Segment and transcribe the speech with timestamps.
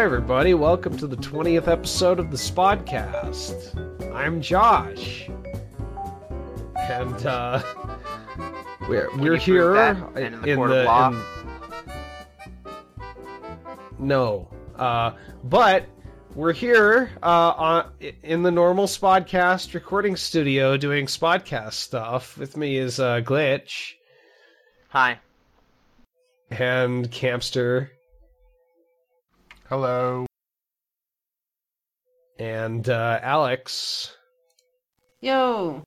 [0.00, 0.54] Hi, everybody.
[0.54, 4.14] Welcome to the 20th episode of the Spodcast.
[4.14, 5.28] I'm Josh.
[6.74, 7.62] And, uh,
[8.88, 11.08] we're, we're here prove in the of law?
[11.10, 11.22] in-
[13.98, 14.48] No.
[14.74, 15.12] Uh,
[15.44, 15.84] but
[16.34, 17.92] we're here, uh, on,
[18.22, 22.38] in the normal Spodcast recording studio doing Spodcast stuff.
[22.38, 23.96] With me is, uh, Glitch
[24.88, 25.20] Hi.
[26.50, 27.90] and Campster
[29.70, 30.26] Hello.
[32.40, 34.16] and, uh, Alex.
[35.20, 35.84] Yo.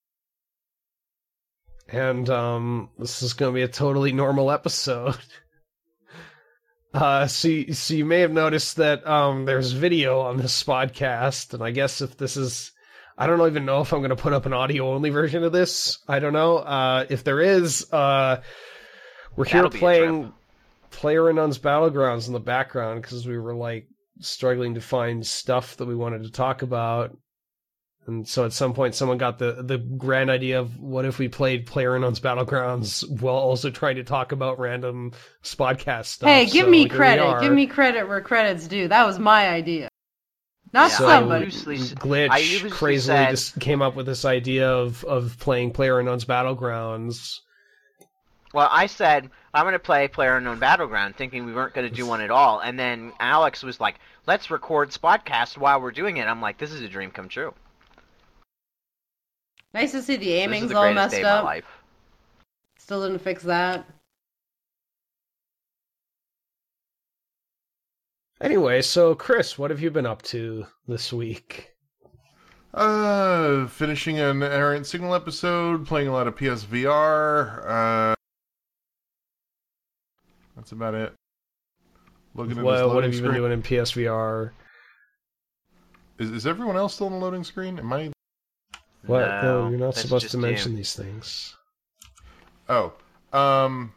[1.89, 5.17] and um, this is going to be a totally normal episode.
[6.93, 11.51] Uh, so, you, so you may have noticed that um, there's video on this podcast,
[11.55, 12.71] and I guess if this is,
[13.17, 15.51] I don't even know if I'm going to put up an audio only version of
[15.51, 15.97] this.
[16.07, 16.57] I don't know.
[16.57, 18.43] Uh, if there is, uh,
[19.35, 20.33] we're here That'll be a playing trip.
[20.93, 23.87] Player Unknown's Battlegrounds in the background because we were like
[24.19, 27.17] struggling to find stuff that we wanted to talk about.
[28.05, 31.29] And so at some point, someone got the, the grand idea of what if we
[31.29, 35.13] played Player Unknown's Battlegrounds while also trying to talk about random
[35.43, 36.27] Spodcast stuff.
[36.29, 37.39] hey, give So me here credit.
[37.41, 38.87] Give me credit where credit's due.
[38.89, 39.87] That was my idea.
[40.73, 41.45] Not Yeah, so somebody.
[41.45, 45.99] loosely Glitch usually crazily said- just came up with this idea of, of playing Player
[45.99, 47.37] Unknown's Battlegrounds.
[48.53, 51.93] Well, I said I'm going to play Player Unknown Battleground, thinking we weren't going to
[51.93, 53.95] do one at all, and then Alex was like,
[54.27, 57.53] "Let's record Spodcast while we're doing it." I'm like, "This is a dream come true."
[59.73, 61.43] Nice to see the This is aiming's the all messed day of my up.
[61.45, 61.65] life.
[62.77, 63.85] Still didn't fix that.
[68.39, 71.71] Anyway, so Chris, what have you been up to this week?
[72.73, 77.63] Uh, finishing an Errant Signal episode, playing a lot of PSVR.
[77.65, 78.15] Uh,
[80.63, 81.13] that's about it.
[82.35, 83.41] Looking at What, what have you been screen.
[83.41, 84.51] doing in PSVR?
[86.19, 87.79] Is, is everyone else still on the loading screen?
[87.79, 88.13] Am I?
[89.05, 89.27] What?
[89.43, 90.43] No, you're not supposed just to you.
[90.43, 91.57] mention these things.
[92.69, 92.93] Oh,
[93.33, 93.91] um.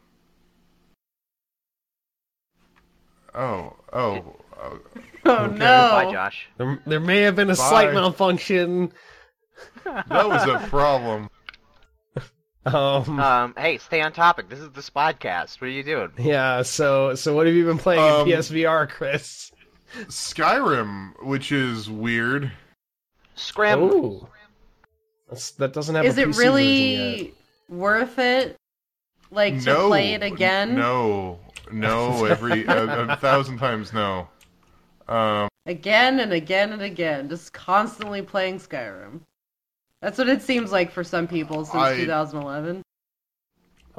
[3.33, 4.79] Oh, oh, oh.
[5.23, 5.57] Oh Okay.
[5.59, 6.11] Bye.
[6.11, 6.49] Josh.
[6.57, 8.91] There, there may have been a slight malfunction.
[9.85, 11.29] that was a problem.
[12.73, 14.49] Um, Um, hey, stay on topic.
[14.49, 15.61] This is the Spodcast.
[15.61, 16.11] What are you doing?
[16.17, 16.61] yeah.
[16.63, 19.51] So, so what have you been playing Um, in PSVR, Chris?
[20.07, 22.51] Skyrim, which is weird.
[23.35, 23.79] Scram.
[23.83, 24.29] Oh,
[25.57, 26.05] that doesn't have.
[26.05, 26.43] Is a it PC version yet.
[26.43, 27.33] really
[27.69, 28.55] worth it?
[29.29, 30.75] Like to play it again?
[30.75, 31.39] No,
[31.71, 34.27] no, every a, a thousand times no.
[35.07, 37.27] Um, Again and again and again.
[37.29, 39.19] Just constantly playing Skyrim.
[40.01, 42.81] That's what it seems like for some people since I- 2011.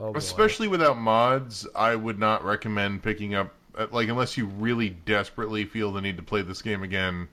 [0.00, 4.90] Oh, especially without mods, I would not recommend picking up uh, like unless you really
[4.90, 7.26] desperately feel the need to play this game again.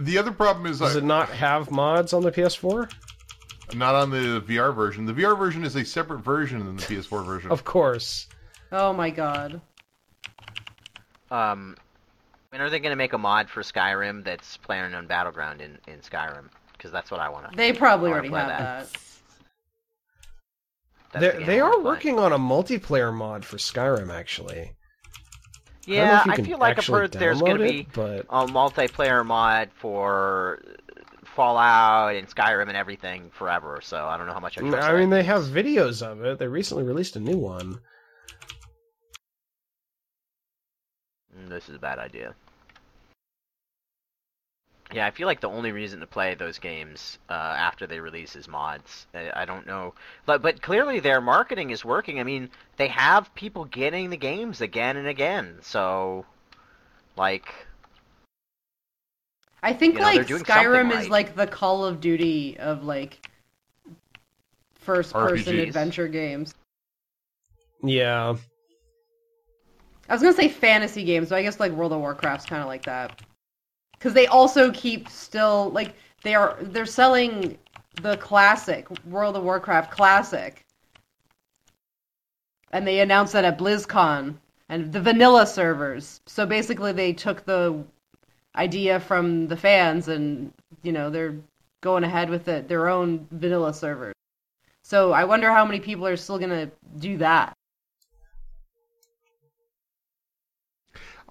[0.00, 2.92] The other problem is Does I, it not have mods on the PS4?
[3.74, 5.06] not on the VR version.
[5.06, 7.50] The VR version is a separate version than the PS4 version.
[7.50, 8.28] Of course.
[8.70, 9.60] Oh my god.
[11.30, 11.76] Um,
[12.50, 15.78] when are they going to make a mod for Skyrim that's Player Unknown Battleground in
[15.86, 16.48] in Skyrim?
[16.82, 17.56] Because that's what I want to.
[17.56, 18.88] They probably I already play have that.
[21.12, 21.38] that.
[21.38, 24.72] They they are working on a multiplayer mod for Skyrim, actually.
[25.86, 27.86] I don't know Yeah, if you I feel like I've heard there's going to be
[27.94, 30.60] but a multiplayer mod for
[31.36, 33.78] Fallout and Skyrim and everything forever.
[33.80, 34.88] So I don't know how much I trust.
[34.88, 36.40] I mean, they have videos of it.
[36.40, 37.78] They recently released a new one.
[41.38, 42.34] Mm, This is a bad idea.
[44.92, 48.36] Yeah, I feel like the only reason to play those games uh, after they release
[48.36, 49.06] is mods.
[49.14, 49.94] I, I don't know,
[50.26, 52.20] but but clearly their marketing is working.
[52.20, 55.58] I mean, they have people getting the games again and again.
[55.62, 56.26] So,
[57.16, 57.54] like,
[59.62, 61.10] I think You know, like Skyrim is right.
[61.10, 63.30] like the Call of Duty of like
[64.74, 65.68] first person RPGs.
[65.68, 66.54] adventure games.
[67.82, 68.36] Yeah,
[70.08, 72.68] I was gonna say fantasy games, but I guess like World of Warcraft's kind of
[72.68, 73.22] like that.
[74.02, 75.94] Because they also keep still like
[76.24, 77.56] they are they're selling
[78.02, 80.66] the classic World of Warcraft classic,
[82.72, 84.34] and they announced that at BlizzCon
[84.68, 86.20] and the vanilla servers.
[86.26, 87.84] So basically, they took the
[88.56, 90.52] idea from the fans, and
[90.82, 91.36] you know they're
[91.80, 94.14] going ahead with it their own vanilla servers.
[94.82, 97.56] So I wonder how many people are still gonna do that.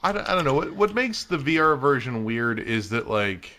[0.03, 3.51] I don't, I don't know what what makes the VR version weird is that like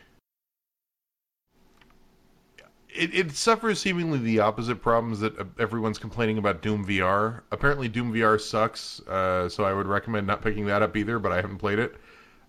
[2.94, 7.42] it, it suffers seemingly the opposite problems that uh, everyone's complaining about Doom VR.
[7.50, 11.18] Apparently, Doom VR sucks, uh, so I would recommend not picking that up either.
[11.18, 11.96] But I haven't played it.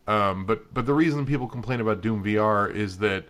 [0.07, 3.25] Um, but but the reason people complain about Doom VR is that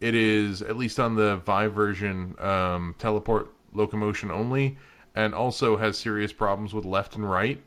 [0.00, 4.76] it is at least on the Vive version um, teleport locomotion only,
[5.14, 7.62] and also has serious problems with left and right,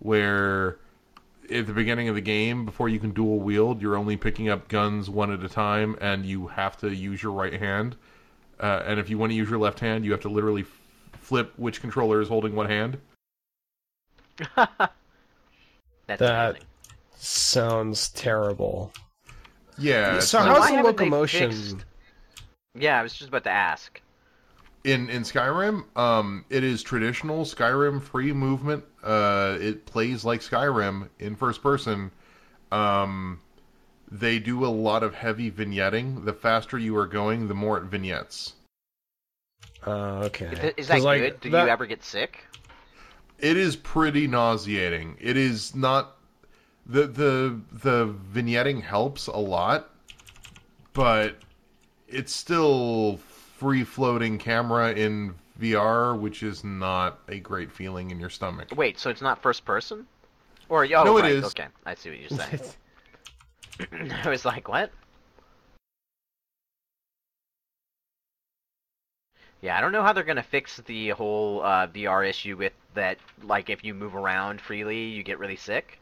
[0.00, 0.78] where
[1.50, 4.68] at the beginning of the game, before you can dual wield, you're only picking up
[4.68, 7.96] guns one at a time, and you have to use your right hand.
[8.58, 10.80] Uh, and if you want to use your left hand, you have to literally f-
[11.20, 12.98] flip which controller is holding what hand.
[14.56, 14.70] That's
[16.06, 16.66] That- amazing.
[17.18, 18.92] Sounds terrible.
[19.78, 20.16] Yeah.
[20.16, 21.50] it's So how's the locomotion?
[21.50, 21.84] fixed-
[22.74, 24.00] Yeah, I was just about to ask.
[24.86, 28.84] In in Skyrim, um, it is traditional Skyrim free movement.
[29.02, 32.12] Uh, it plays like Skyrim in first person.
[32.70, 33.40] Um,
[34.10, 36.24] they do a lot of heavy vignetting.
[36.24, 38.54] The faster you are going, the more it vignettes.
[39.84, 40.46] Uh, okay.
[40.46, 41.40] Is, is 'Cause, that like, good?
[41.40, 42.44] Do that- you ever get sick?
[43.38, 45.16] It is pretty nauseating.
[45.20, 46.16] It is not
[46.86, 49.90] the the the vignetting helps a lot,
[50.92, 51.36] but
[52.08, 53.18] it's still
[53.56, 58.68] free floating camera in VR, which is not a great feeling in your stomach.
[58.76, 60.06] Wait, so it's not first person?
[60.68, 61.44] Or oh, No, it right, is.
[61.44, 62.60] Okay, I see what you're saying.
[64.24, 64.90] I was like, what?
[69.62, 73.18] Yeah, I don't know how they're gonna fix the whole uh, VR issue with that.
[73.42, 75.98] Like, if you move around freely, you get really sick.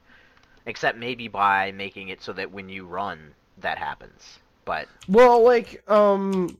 [0.66, 4.38] Except maybe by making it so that when you run, that happens.
[4.64, 6.56] But Well, like, um,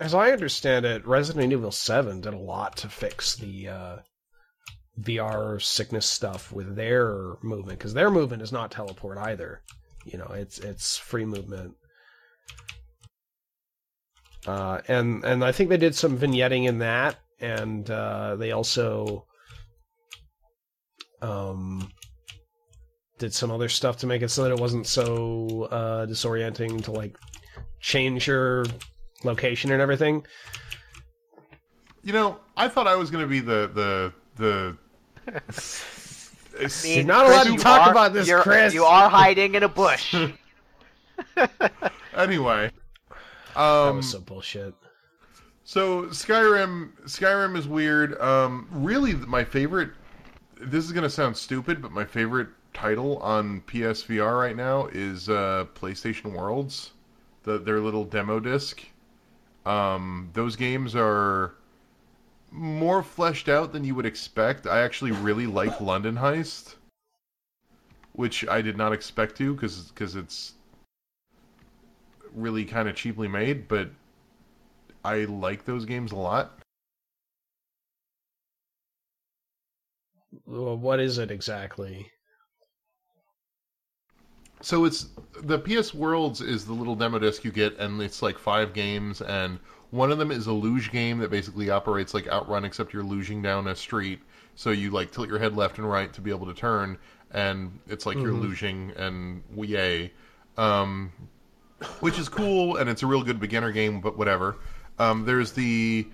[0.00, 3.96] as I understand it, Resident Evil Seven did a lot to fix the uh,
[4.98, 9.62] VR sickness stuff with their movement because their movement is not teleport either.
[10.04, 11.74] You know, it's it's free movement.
[14.46, 19.26] Uh, and and I think they did some vignetting in that, and uh, they also
[21.20, 21.90] um,
[23.18, 26.90] did some other stuff to make it so that it wasn't so uh, disorienting to
[26.90, 27.18] like
[27.80, 28.64] change your
[29.24, 30.24] location and everything.
[32.02, 34.76] You know, I thought I was going to be the the the.
[36.84, 38.74] You're not allowed to talk are- about this, you're- Chris.
[38.74, 40.14] You are hiding in a bush.
[42.16, 42.70] anyway,
[43.54, 44.74] That um, was so bullshit.
[45.64, 48.20] So Skyrim, Skyrim is weird.
[48.20, 49.90] Um, really, my favorite.
[50.60, 55.66] This is gonna sound stupid, but my favorite title on PSVR right now is uh,
[55.74, 56.92] PlayStation Worlds,
[57.44, 58.82] the their little demo disc.
[59.66, 61.54] Um, those games are
[62.50, 64.66] more fleshed out than you would expect.
[64.66, 66.76] I actually really like London Heist,
[68.12, 70.54] which I did not expect to because because it's
[72.34, 73.90] really kind of cheaply made, but
[75.04, 76.58] I like those games a lot.
[80.44, 82.10] What is it exactly?
[84.62, 85.08] So it's
[85.42, 89.22] the PS Worlds is the little demo disc you get, and it's like five games,
[89.22, 89.58] and
[89.90, 93.42] one of them is a luge game that basically operates like Outrun, except you're luging
[93.42, 94.20] down a street.
[94.54, 96.98] So you like tilt your head left and right to be able to turn,
[97.30, 100.12] and it's like you're luging and yay,
[100.58, 101.10] um,
[102.00, 104.56] which is cool, and it's a real good beginner game, but whatever.
[104.98, 106.06] Um, there's the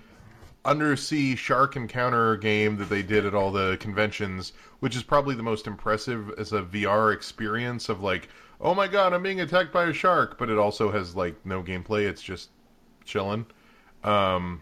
[0.67, 5.41] undersea shark encounter game that they did at all the conventions, which is probably the
[5.41, 8.27] most impressive as a VR experience of like,
[8.59, 11.63] oh my god, I'm being attacked by a shark, but it also has like no
[11.63, 12.07] gameplay.
[12.07, 12.49] It's just
[13.05, 13.45] chilling.
[14.03, 14.61] Um,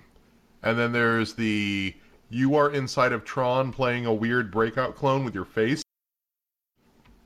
[0.61, 1.95] and then there's the
[2.29, 5.83] you are inside of Tron playing a weird breakout clone with your face,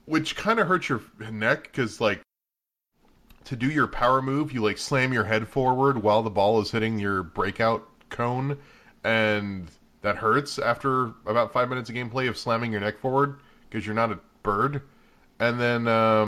[0.06, 2.22] which kind of hurts your neck because like
[3.44, 6.72] to do your power move, you like slam your head forward while the ball is
[6.72, 8.58] hitting your breakout cone,
[9.04, 9.70] and
[10.02, 13.40] that hurts after about five minutes of gameplay of slamming your neck forward
[13.70, 14.82] because you're not a bird.
[15.40, 16.28] And then, um,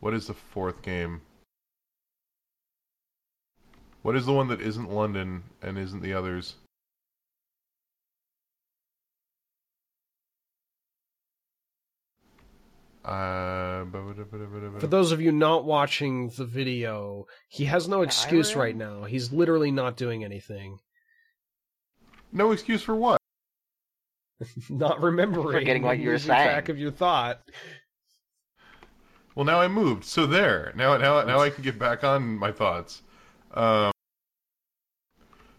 [0.00, 1.22] what is the fourth game?
[4.02, 6.56] What is the one that isn't London and isn't the others?
[13.04, 13.84] Uh,
[14.78, 18.56] For those of you not watching the video, he has no excuse Skyrim?
[18.56, 19.04] right now.
[19.04, 20.78] He's literally not doing anything.
[22.30, 23.18] no excuse for what?
[24.68, 25.52] Not remembering.
[25.52, 26.48] Forgetting what you were losing saying.
[26.48, 27.40] track of your thought.
[29.36, 30.72] Well, now I moved, so there.
[30.74, 33.02] Now, now, now I can get back on my thoughts.
[33.54, 33.92] Um,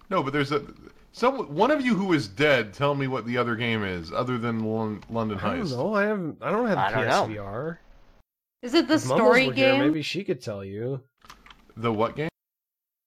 [0.09, 0.65] no, but there's a
[1.13, 2.73] some one of you who is dead.
[2.73, 5.71] Tell me what the other game is, other than Lon- London I don't Heist.
[5.77, 5.93] know.
[5.95, 6.37] I haven't.
[6.41, 7.41] I don't have I don't know.
[7.41, 7.77] PSVR.
[8.63, 9.79] Is it the If Mumbles story were here, game?
[9.81, 11.01] maybe she could tell you.
[11.77, 12.29] The what game?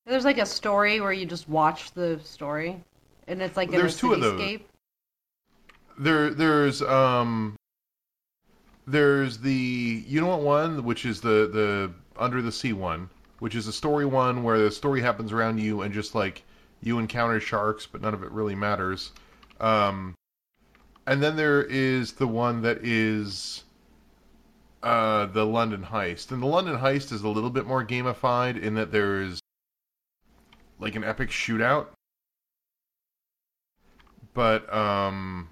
[0.07, 2.83] There's like a story where you just watch the story,
[3.27, 4.41] and it's like in There's a two of those.
[4.41, 4.61] cityscape.
[5.99, 7.57] There, there's um,
[8.87, 13.09] There's the you know what one, which is the the under the sea one,
[13.41, 16.45] which is a story one where the story happens around you and just like
[16.87, 19.11] you encounter sharks, but none of it really matters.
[19.61, 20.15] Um,
[21.07, 23.65] and then there is the one that is
[24.85, 28.75] uh, the London Heist, and the London Heist is a little bit more gamified in
[28.75, 29.41] that there's
[30.79, 31.89] like an epic shootout,
[34.33, 35.49] but um,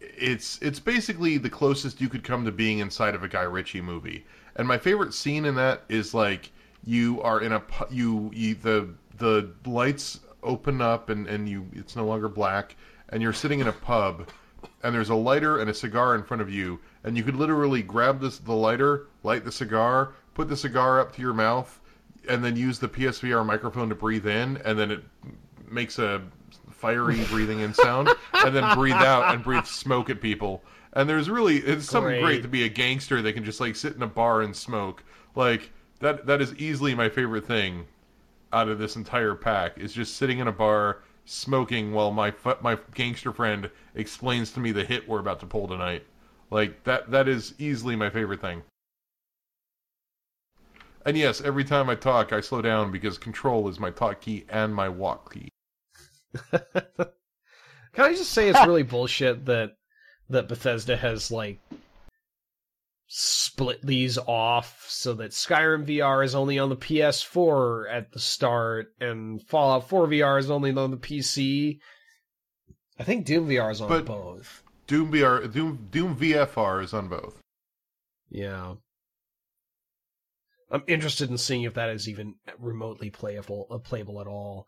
[0.00, 3.82] it's it's basically the closest you could come to being inside of a Guy Ritchie
[3.82, 4.24] movie.
[4.56, 6.52] And my favorite scene in that is like
[6.84, 11.96] you are in a you, you the the lights open up and and you it's
[11.96, 12.76] no longer black
[13.10, 14.28] and you're sitting in a pub
[14.82, 17.82] and there's a lighter and a cigar in front of you and you could literally
[17.82, 21.80] grab this the lighter, light the cigar, put the cigar up to your mouth
[22.28, 25.02] and then use the PSVR microphone to breathe in and then it
[25.70, 26.22] makes a
[26.70, 30.62] fiery breathing in sound and then breathe out and breathe smoke at people.
[30.92, 32.22] And there's really it's something Great.
[32.22, 35.04] great to be a gangster that can just like sit in a bar and smoke.
[35.34, 35.70] Like
[36.00, 37.86] that that is easily my favorite thing
[38.52, 42.78] out of this entire pack is just sitting in a bar smoking while my my
[42.94, 46.04] gangster friend explains to me the hit we're about to pull tonight.
[46.50, 48.62] Like that that is easily my favorite thing.
[51.04, 54.44] And yes, every time I talk, I slow down because control is my talk key
[54.48, 55.48] and my walk key.
[56.50, 59.76] Can I just say it's really bullshit that
[60.30, 61.60] that Bethesda has like
[63.10, 68.92] split these off so that Skyrim VR is only on the PS4 at the start
[69.00, 71.78] and Fallout 4 VR is only on the PC.
[72.98, 74.62] I think Doom VR is on But- both.
[74.86, 77.40] Doom VR Doom Doom VFR is on both.
[78.30, 78.74] Yeah.
[80.70, 84.66] I'm interested in seeing if that is even remotely playable uh, playable at all.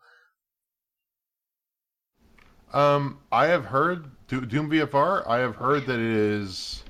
[2.73, 5.27] Um, I have heard Doom VFR.
[5.27, 6.83] I have heard that it is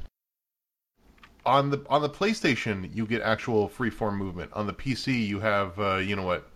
[1.46, 2.94] on the on the PlayStation.
[2.96, 4.52] You get actual freeform movement.
[4.54, 6.48] On the PC, you have uh, you know what?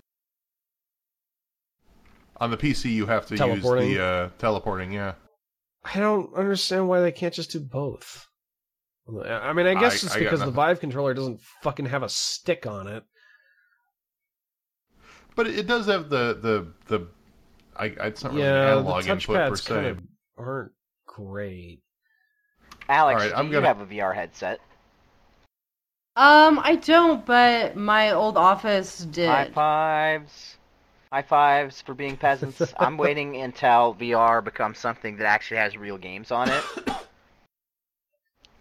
[2.37, 3.87] On the PC, you have to Teleporting.
[3.89, 4.91] use the uh, teleporting.
[4.91, 5.13] Yeah,
[5.83, 8.27] I don't understand why they can't just do both.
[9.07, 10.55] I mean, I guess I- it's I because the nothing.
[10.55, 13.03] Vive controller doesn't fucking have a stick on it.
[15.35, 17.07] but it does have the the the.
[17.77, 19.73] I, it's not really yeah, the analog input per se.
[19.73, 19.99] kind of
[20.37, 20.71] aren't
[21.07, 21.81] great.
[22.87, 24.59] Alex, Alright, do I'm you gonna- have a VR headset?
[26.17, 29.27] Um, I don't, but my old office did.
[29.27, 30.57] High fives.
[31.11, 32.73] High fives for being peasants.
[32.77, 36.63] I'm waiting until VR becomes something that actually has real games on it.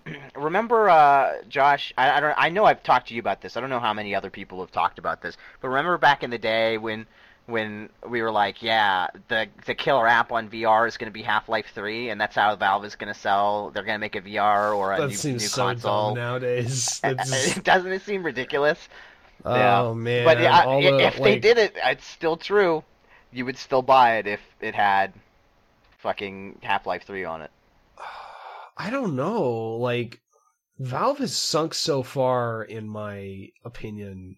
[0.37, 1.93] remember, uh, Josh?
[1.97, 2.35] I, I don't.
[2.37, 3.57] I know I've talked to you about this.
[3.57, 6.31] I don't know how many other people have talked about this, but remember back in
[6.31, 7.07] the day when
[7.47, 11.23] when we were like, yeah, the the killer app on VR is going to be
[11.23, 13.71] Half Life Three, and that's how Valve is going to sell.
[13.71, 16.15] They're going to make a VR or a That new, seems new so console.
[16.15, 17.01] nowadays.
[17.05, 18.89] Just- Doesn't it seem ridiculous?
[19.45, 19.93] oh Yeah.
[19.95, 20.25] man!
[20.25, 22.83] But yeah, i- the, if they did it, it's still true.
[23.33, 25.13] You would still buy it if it had
[25.99, 27.51] fucking Half Life Three on it.
[28.79, 29.77] I don't know.
[29.77, 30.21] Like,
[30.79, 34.37] Valve has sunk so far, in my opinion,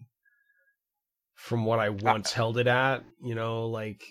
[1.37, 3.03] from what I once held it at.
[3.23, 4.03] You know, like,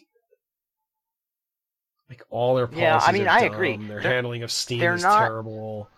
[2.08, 3.52] like all their policies Yeah, I mean, are I dumb.
[3.54, 3.76] agree.
[3.76, 5.90] Their They're- handling of Steam is not- terrible.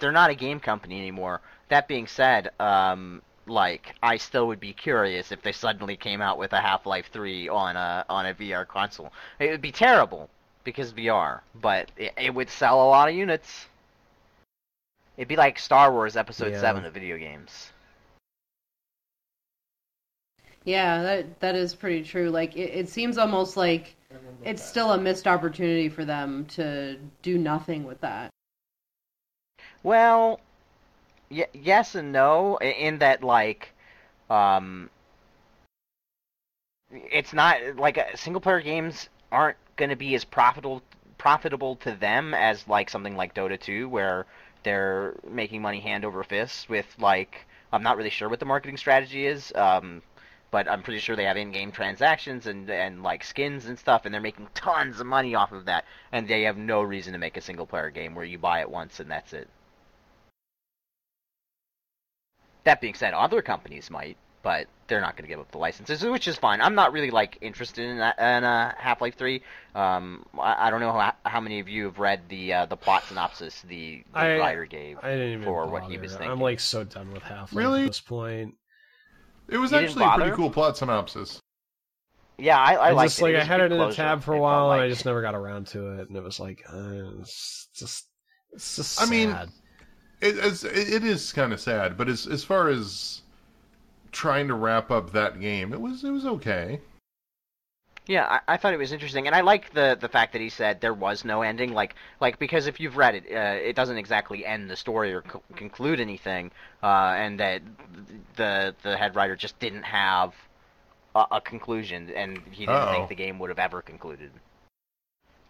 [0.00, 1.40] They're not a game company anymore.
[1.68, 6.38] That being said, um, like I still would be curious if they suddenly came out
[6.38, 9.12] with a Half Life Three on a on a VR console.
[9.38, 10.28] It would be terrible
[10.64, 13.66] because VR, but it, it would sell a lot of units.
[15.16, 16.60] It'd be like Star Wars Episode Yeah.
[16.60, 17.71] Seven of video games.
[20.64, 22.30] Yeah, that that is pretty true.
[22.30, 23.96] Like it, it seems almost like
[24.44, 28.30] it's still a missed opportunity for them to do nothing with that.
[29.82, 30.40] Well,
[31.30, 33.72] y- yes and no, in that like,
[34.30, 34.90] um,
[36.90, 40.82] it's not like uh, single player games aren't going to be as profitable
[41.18, 44.26] profitable to them as like something like Dota 2, where
[44.64, 48.76] they're making money hand over fist with like I'm not really sure what the marketing
[48.76, 49.52] strategy is.
[49.54, 50.02] Um,
[50.52, 54.14] but I'm pretty sure they have in-game transactions and and like skins and stuff, and
[54.14, 55.84] they're making tons of money off of that.
[56.12, 59.00] And they have no reason to make a single-player game where you buy it once
[59.00, 59.48] and that's it.
[62.64, 66.04] That being said, other companies might, but they're not going to give up the licenses,
[66.04, 66.60] which is fine.
[66.60, 69.42] I'm not really like interested in that in uh, Half-Life 3.
[69.74, 72.76] Um, I, I don't know how, how many of you have read the uh, the
[72.76, 74.98] plot synopsis the, the I- writer gave.
[75.02, 75.72] I didn't even for bother.
[75.72, 76.30] what he was thinking.
[76.30, 77.80] I'm like so done with Half Life Really?
[77.82, 78.54] at this point.
[79.52, 81.40] It was You actually a pretty cool plot synopsis.
[82.38, 83.24] Yeah, I, I, I, liked just it.
[83.24, 84.88] like It I had it in a tab for a it felt while, and I
[84.88, 88.06] just never got around to it, and it was like uh, it's just
[88.52, 89.30] It's just I mean.
[90.20, 93.22] It, it's, it it is kind of sad, but as as far as
[94.12, 96.80] trying to wrap up that game, it was it was okay.
[98.06, 100.48] Yeah, I, I thought it was interesting, and I like the the fact that he
[100.48, 101.72] said there was no ending.
[101.72, 105.22] Like, like because if you've read it, uh, it doesn't exactly end the story or
[105.22, 106.50] co- conclude anything,
[106.82, 107.62] uh, and that
[108.36, 110.34] the the head writer just didn't have
[111.14, 112.90] a, a conclusion, and he didn't Uh-oh.
[112.90, 114.30] think the game would have ever concluded.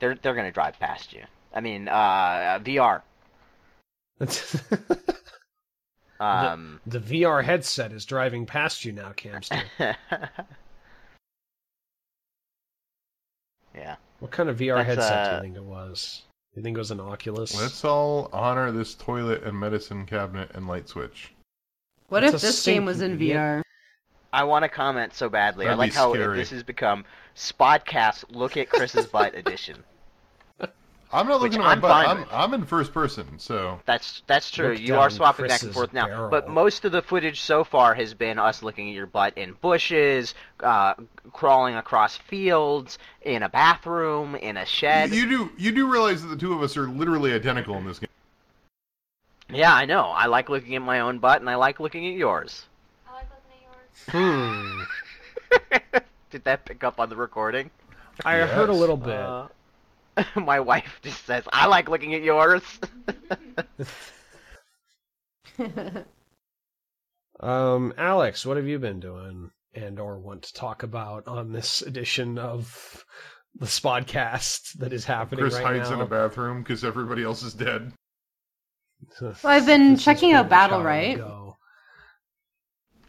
[0.00, 1.24] They're they're gonna drive past you.
[1.54, 3.02] I mean, uh, VR.
[6.20, 9.64] Um, the VR headset is driving past you now, Campster.
[13.74, 13.96] yeah.
[14.20, 16.22] What kind of VR That's, headset do uh, you think it was?
[16.54, 17.58] Do you think it was an Oculus?
[17.60, 21.32] Let's all honor this toilet and medicine cabinet and light switch.
[22.08, 23.36] What It's if a this game was in idiot.
[23.36, 23.62] VR?
[24.34, 25.64] I want to comment so badly.
[25.64, 26.36] That'd I like how scary.
[26.36, 27.04] this has become
[27.36, 29.82] Spodcast Look at Chris's Butt edition.
[31.12, 32.08] I'm not looking at my I'm butt.
[32.08, 32.26] I'm.
[32.30, 34.70] I'm in first person, so That's that's true.
[34.72, 36.06] Look you are down swapping back and forth now.
[36.06, 36.30] barrel.
[36.30, 39.52] But most of the footage so far has been us looking at your butt in
[39.60, 40.94] bushes, uh,
[41.32, 45.10] crawling across fields, in a bathroom, in a shed.
[45.10, 47.98] you do you do realize that the two of us are literally identical in this
[47.98, 48.08] game.
[49.50, 50.04] Yeah, I know.
[50.04, 52.64] I like looking at my own butt, and I like looking at yours.
[53.06, 54.86] I like looking at yours.
[55.92, 55.98] Hmm.
[56.30, 57.70] Did that pick up on the recording?
[58.24, 59.10] I heard a little bit.
[59.14, 59.48] Uh,
[60.36, 62.62] my wife just says, "I like looking at yours."
[67.40, 71.82] Um, Alex, what have you been doing and or want to talk about on this
[71.82, 73.04] edition of
[73.58, 75.56] the Spodcast that is happening right now?
[75.58, 75.96] Chris right hides now?
[75.96, 77.92] in a bathroom because everybody else is dead.
[79.20, 81.14] Well, I've been This checking out a Battle child Right.
[81.16, 81.56] ago.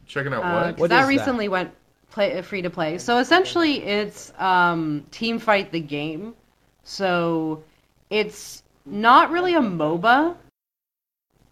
[0.08, 0.72] Checking out Uh, what?
[0.72, 1.10] 'cause What that is that?
[1.10, 1.72] recently went
[2.10, 2.98] play, free to play.
[2.98, 6.34] So essentially, it's um, Team Fight the game.
[6.84, 7.64] So
[8.10, 10.36] it's not really a MOBA.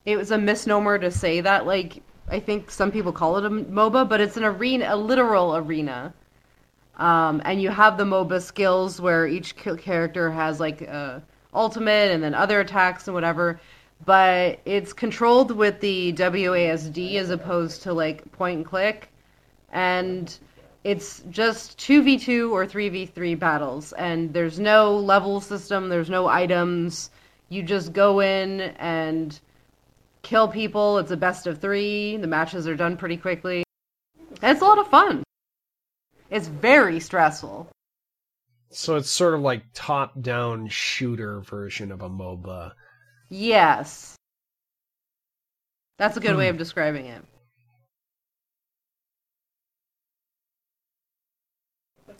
[0.05, 1.65] It was a misnomer to say that.
[1.65, 5.55] Like I think some people call it a MOBA, but it's an arena, a literal
[5.55, 6.13] arena.
[6.97, 12.23] Um, and you have the MOBA skills where each character has like a ultimate and
[12.23, 13.59] then other attacks and whatever.
[14.05, 19.09] But it's controlled with the WASD as opposed to like point and click,
[19.71, 20.35] and
[20.83, 25.89] it's just two v two or three v three battles, and there's no level system,
[25.89, 27.11] there's no items.
[27.49, 29.37] You just go in and
[30.21, 30.97] kill people.
[30.99, 32.15] It's a best of three.
[32.17, 33.63] The matches are done pretty quickly.
[34.41, 35.23] And it's a lot of fun.
[36.29, 37.67] It's very stressful.
[38.69, 42.71] So it's sort of like top-down shooter version of a MOBA.
[43.29, 44.15] Yes.
[45.97, 46.37] That's a good Hmm.
[46.37, 47.21] way of describing it.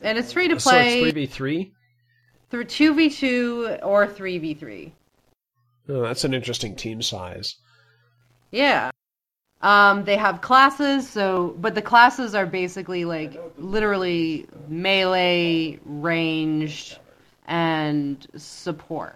[0.02, 1.02] And it's free to play.
[1.02, 1.74] So it's three v three.
[2.50, 4.92] through 2v2 or 3v3.
[5.90, 7.56] Oh, that's an interesting team size.
[8.52, 8.92] Yeah.
[9.62, 16.98] Um, they have classes, so but the classes are basically like literally melee, ranged,
[17.46, 19.14] and support.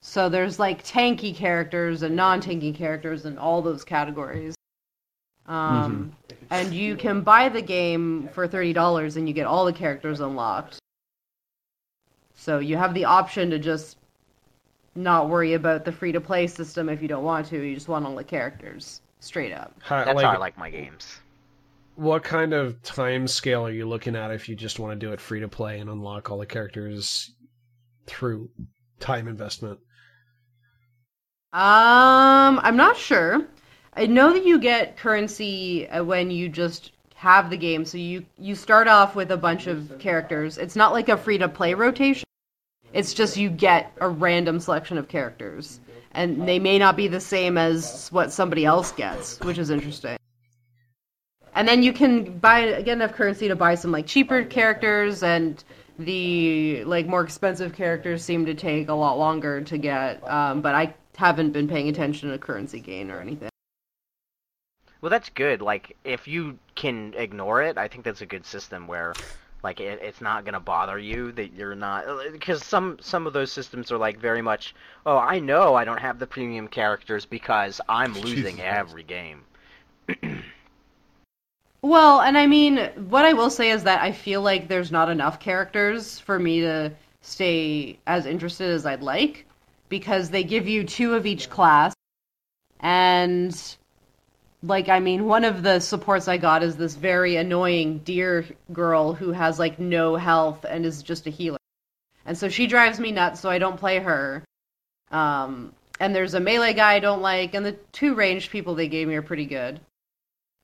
[0.00, 4.56] So there's like tanky characters and non-tanky characters and all those categories.
[5.46, 6.16] Um,
[6.52, 10.20] and you can buy the game for thirty dollars and you get all the characters
[10.20, 10.78] unlocked.
[12.34, 13.96] So you have the option to just
[14.94, 17.62] not worry about the free to play system if you don't want to.
[17.62, 19.74] You just want all the characters straight up.
[19.80, 21.20] How, That's like, how I like my games.
[21.94, 25.12] what kind of time scale are you looking at if you just want to do
[25.12, 27.30] it free to play and unlock all the characters
[28.06, 28.50] through
[29.00, 29.78] time investment?
[31.52, 33.46] Um, I'm not sure.
[33.94, 37.84] I know that you get currency uh, when you just have the game.
[37.84, 40.58] So you you start off with a bunch of characters.
[40.58, 42.24] It's not like a free to play rotation.
[42.92, 45.80] It's just you get a random selection of characters,
[46.12, 50.16] and they may not be the same as what somebody else gets, which is interesting.
[51.54, 55.62] And then you can buy get enough currency to buy some like cheaper characters, and
[55.98, 60.26] the like more expensive characters seem to take a lot longer to get.
[60.28, 63.51] Um, but I haven't been paying attention to currency gain or anything.
[65.02, 65.60] Well, that's good.
[65.60, 69.16] Like, if you can ignore it, I think that's a good system where,
[69.62, 73.32] like, it, it's not gonna bother you that you're not uh, because some some of
[73.32, 74.74] those systems are like very much.
[75.04, 78.60] Oh, I know I don't have the premium characters because I'm losing Jesus.
[78.64, 79.42] every game.
[81.84, 82.76] Well, and I mean,
[83.08, 86.60] what I will say is that I feel like there's not enough characters for me
[86.60, 89.46] to stay as interested as I'd like
[89.88, 91.92] because they give you two of each class.
[92.78, 93.76] And,
[94.62, 99.12] like, I mean, one of the supports I got is this very annoying deer girl
[99.12, 101.58] who has, like, no health and is just a healer.
[102.24, 104.44] And so she drives me nuts, so I don't play her.
[105.10, 108.88] Um, and there's a melee guy I don't like, and the two ranged people they
[108.88, 109.80] gave me are pretty good.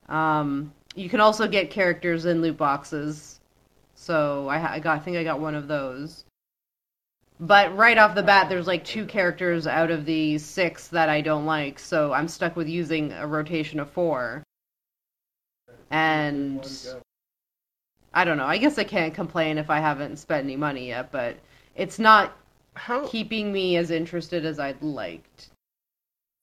[0.07, 3.39] Um, you can also get characters in loot boxes,
[3.95, 6.25] so I, I got I think I got one of those.
[7.39, 11.21] But right off the bat, there's like two characters out of the six that I
[11.21, 14.43] don't like, so I'm stuck with using a rotation of four.
[15.89, 16.67] And
[18.13, 18.45] I don't know.
[18.45, 21.37] I guess I can't complain if I haven't spent any money yet, but
[21.75, 22.37] it's not
[22.75, 25.49] How keeping me as interested as I'd liked.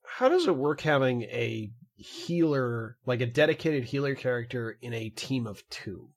[0.07, 5.47] how does it work having a healer, like a dedicated healer character in a team
[5.47, 6.09] of two?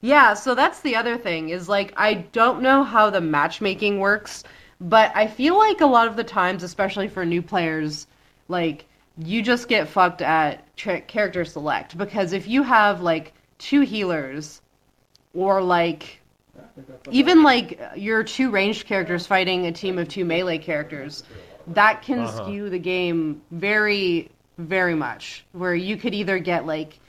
[0.00, 4.44] Yeah, so that's the other thing is like I don't know how the matchmaking works,
[4.80, 8.06] but I feel like a lot of the times, especially for new players,
[8.48, 8.86] like
[9.18, 14.62] you just get fucked at tra- character select because if you have like two healers
[15.34, 16.20] or like
[17.10, 21.24] even like your two ranged characters fighting a team of two melee characters,
[21.68, 22.26] that can Uh-huh.
[22.26, 27.00] skew the game very very much where you could either get like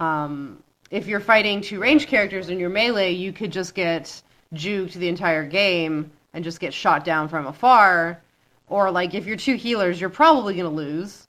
[0.00, 4.22] um if you're fighting two range characters in your melee, you could just get
[4.54, 8.22] juked the entire game and just get shot down from afar.
[8.68, 11.26] Or like if you're two healers, you're probably gonna lose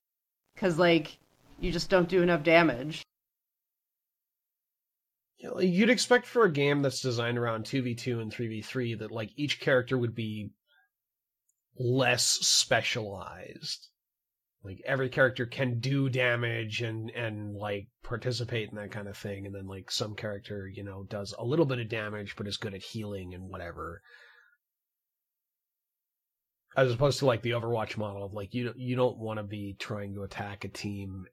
[0.53, 1.17] because like
[1.59, 3.03] you just don't do enough damage.
[5.59, 9.97] You'd expect for a game that's designed around 2v2 and 3v3 that like each character
[9.97, 10.51] would be
[11.77, 13.89] less specialized.
[14.65, 19.45] Like every character can do damage and and like participate in that kind of thing
[19.45, 22.57] and then like some character, you know, does a little bit of damage but is
[22.57, 24.01] good at healing and whatever.
[26.75, 29.75] As opposed to like the Overwatch model of like you you don't want to be
[29.79, 31.27] trying to attack a team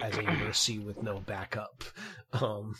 [0.00, 1.84] as a mercy with no backup.
[2.32, 2.74] Um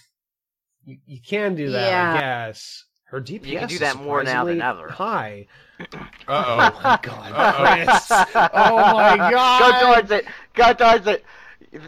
[0.85, 2.15] you, you can do that, Yeah.
[2.15, 2.85] I guess.
[3.13, 4.89] Her DPS You can do is that more now than ever.
[4.89, 5.47] High.
[5.79, 5.85] Uh
[6.29, 6.81] Oh oh.
[6.83, 7.85] my god, Uh-oh.
[7.85, 8.11] Chris!
[8.35, 9.59] Oh my god!
[9.83, 10.25] Go towards it.
[10.55, 11.25] Go towards it.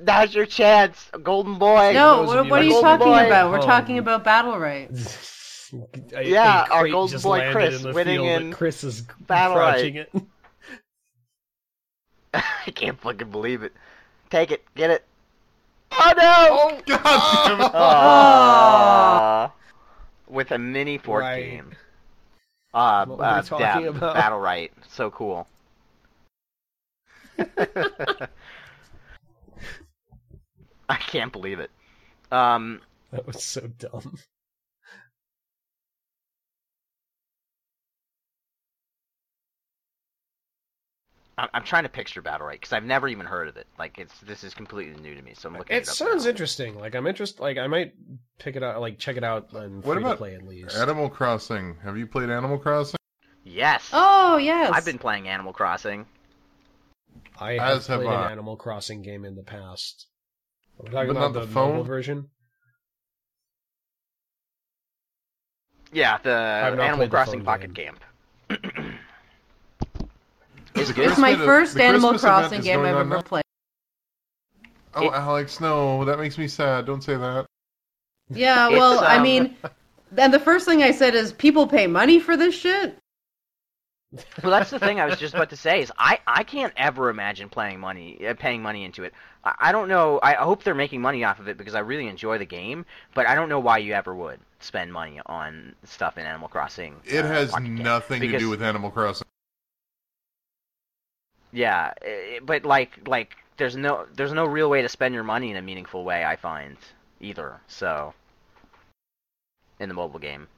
[0.02, 1.92] Now's your chance, golden boy.
[1.94, 3.50] no, those what, you what are you Golden talking Boy about?
[3.50, 3.66] We're home.
[3.66, 4.90] talking about Battlerite.
[6.14, 9.96] A- Yeah, a our golden boy Chris in winning field, in Chris is Battle crouching
[9.96, 10.10] it.
[12.34, 13.72] I can't fucking believe it.
[14.28, 14.62] Take it.
[14.74, 15.04] Get it.
[15.92, 16.80] Oh no!
[16.86, 17.74] God damn it.
[17.74, 19.52] Aw.
[20.34, 21.44] With a mini fort Right.
[21.44, 21.76] game.
[22.74, 24.16] Uh, What uh, talking yeah, about?
[24.16, 24.72] Battlerite.
[24.88, 25.46] So cool.
[30.88, 31.70] I can't believe it.
[32.32, 32.80] Um,
[33.12, 34.18] That was so dumb.
[41.36, 43.66] I'm, I'm trying to picture Battlerite because I've never even heard of it.
[43.78, 45.76] Like it's this is completely new to me, so I'm looking.
[45.76, 46.30] It, It up sounds now.
[46.30, 46.78] interesting.
[46.78, 47.40] Like I'm interested.
[47.40, 47.94] Like I might
[48.38, 48.80] pick it out.
[48.80, 50.76] Like check it out on What free to about play at least.
[50.76, 51.76] Animal Crossing.
[51.82, 52.96] Have you played Animal Crossing?
[53.42, 53.88] Yes.
[53.92, 54.70] Oh yes.
[54.72, 56.06] I've been playing Animal Crossing.
[57.40, 60.06] I have As have played an Animal Crossing game in the past.
[60.78, 61.70] We're talking But about the, the phone?
[61.72, 62.30] mobile version.
[65.92, 67.94] Yeah, the Animal played the Crossing Pocket game.
[67.94, 68.04] Camp.
[70.74, 73.20] It's It's my first Animal Crossing game I've ever now.
[73.20, 73.44] played.
[74.94, 76.86] Oh, It- Alex, no, that makes me sad.
[76.86, 77.46] Don't say that.
[78.30, 79.56] Yeah, It's, well, I um, mean,
[80.16, 82.96] and the first thing I said is people pay money for this shit.
[84.42, 87.08] well, that's the thing I was just about to say is I, I can't ever
[87.10, 89.12] imagine playing money uh, paying money into it.
[89.42, 90.20] I, I don't know.
[90.22, 93.26] I hope they're making money off of it because I really enjoy the game, but
[93.26, 96.94] I don't know why you ever would spend money on stuff in Animal Crossing.
[97.04, 99.26] It uh, has nothing to do with Animal Crossing.
[101.54, 105.52] Yeah, eh, but like like there's no there's no real way to spend your money
[105.52, 106.24] in a meaningful way.
[106.24, 106.76] I find
[107.20, 107.60] either.
[107.68, 108.12] So
[109.78, 110.48] in the mobile game.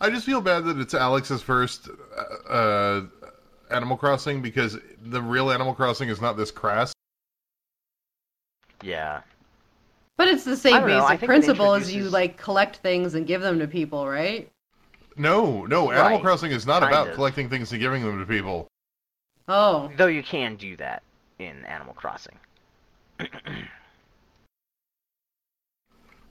[0.00, 3.02] I just feel bad that it's Alex's first uh, uh,
[3.70, 6.92] Animal Crossing because the real Animal Crossing is not this crass.
[8.82, 9.22] Yeah.
[10.16, 13.26] But it's the same don't know, basic think principle as you like collect things and
[13.26, 14.48] give them to people, right?
[15.16, 17.14] No, no, Animal Crossing is not Kind about of.
[17.14, 18.68] collecting things and giving them to people.
[19.48, 21.02] Oh, Though you can do that
[21.38, 22.38] in Animal Crossing.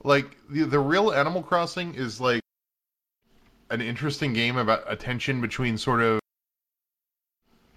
[0.04, 2.42] Like the the real Animal Crossing is like
[3.70, 6.20] an interesting game about a tension between sort of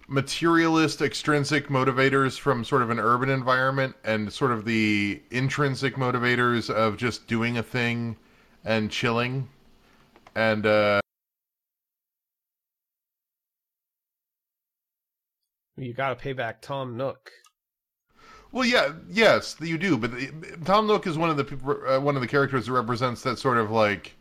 [0.08, 6.68] materialist extrinsic motivators from sort of an urban environment and sort of the intrinsic motivators
[6.70, 8.16] of just doing a thing
[8.64, 9.48] and chilling
[10.34, 11.00] and uh
[15.76, 17.32] You got to pay back Tom Nook.
[18.52, 19.98] Well, yeah, yes, you do.
[19.98, 23.22] But the, Tom Nook is one of the uh, one of the characters that represents
[23.22, 24.14] that sort of like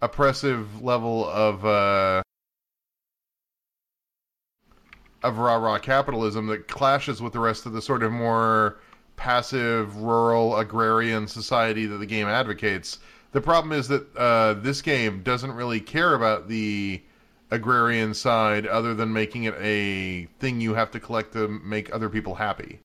[0.00, 2.22] oppressive level of uh,
[5.24, 8.78] of rah rah capitalism that clashes with the rest of the sort of more
[9.16, 13.00] passive rural agrarian society that the game advocates.
[13.32, 17.02] The problem is that uh, this game doesn't really care about the
[17.50, 22.08] agrarian side other than making it a thing you have to collect to make other
[22.08, 22.80] people happy.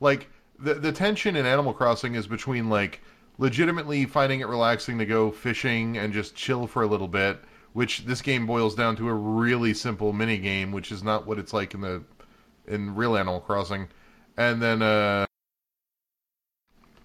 [0.00, 3.00] Like the the tension in Animal Crossing is between like
[3.38, 7.38] legitimately finding it relaxing to go fishing and just chill for a little bit,
[7.72, 11.38] which this game boils down to a really simple mini game, which is not what
[11.38, 12.02] it's like in the
[12.66, 13.88] in real Animal Crossing.
[14.36, 15.26] And then uh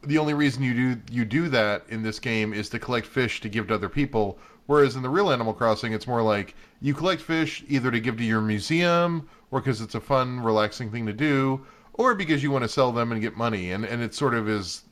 [0.03, 3.41] the only reason you do you do that in this game is to collect fish
[3.41, 6.93] to give to other people, whereas in the real Animal Crossing it's more like you
[6.93, 11.05] collect fish either to give to your museum or because it's a fun, relaxing thing
[11.05, 14.13] to do, or because you want to sell them and get money, and and it
[14.13, 14.83] sort of is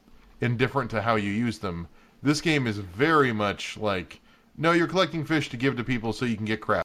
[0.41, 1.87] indifferent to how you use them.
[2.21, 4.21] This game is very much like
[4.57, 6.83] no, you're collecting fish to give to people so you can get crap.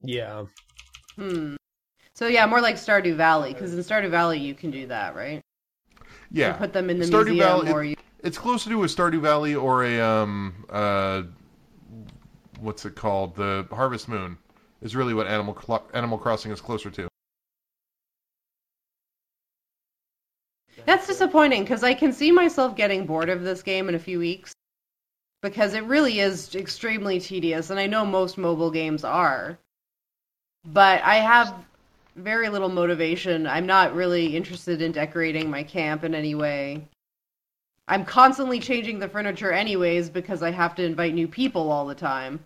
[0.00, 0.46] Yeah.
[1.16, 1.56] Hmm.
[2.14, 5.42] So yeah, more like Stardew Valley, because in Stardew Valley you can do that, right?
[6.32, 7.96] Yeah, put them in the Stardew museum, Valley- or you.
[8.20, 11.22] it's closer to a Stardew Valley or a um uh
[12.60, 13.36] what's it called?
[13.36, 14.38] The Harvest Moon
[14.80, 15.56] is really what Animal
[15.94, 17.08] Animal Crossing is closer to.
[20.86, 24.18] That's disappointing because I can see myself getting bored of this game in a few
[24.18, 24.52] weeks
[25.42, 29.58] because it really is extremely tedious, and I know most mobile games are.
[30.64, 31.54] But I have
[32.16, 33.46] very little motivation.
[33.46, 36.88] I'm not really interested in decorating my camp in any way.
[37.88, 41.94] I'm constantly changing the furniture anyways because I have to invite new people all the
[41.94, 42.44] time.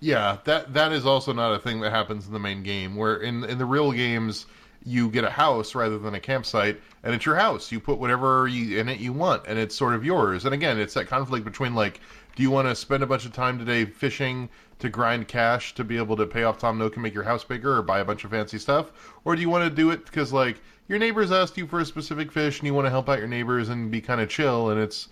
[0.00, 2.96] Yeah, that that is also not a thing that happens in the main game.
[2.96, 4.46] Where in in the real games
[4.84, 7.70] you get a house rather than a campsite, and it's your house.
[7.72, 10.44] You put whatever you, in it you want, and it's sort of yours.
[10.44, 12.00] And again, it's that conflict between like,
[12.38, 14.48] do you want to spend a bunch of time today fishing
[14.78, 17.42] to grind cash to be able to pay off Tom Nook and make your house
[17.42, 18.92] bigger, or buy a bunch of fancy stuff,
[19.24, 21.84] or do you want to do it because like your neighbors asked you for a
[21.84, 24.70] specific fish and you want to help out your neighbors and be kind of chill,
[24.70, 25.08] and it's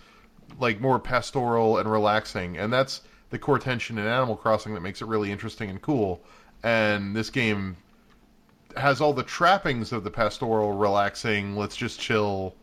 [0.57, 5.01] like more pastoral and relaxing, and that's the core tension in Animal Crossing that makes
[5.01, 6.23] it really interesting and cool.
[6.63, 7.75] And this game
[8.77, 12.55] has all the trappings of the pastoral, relaxing, let's just chill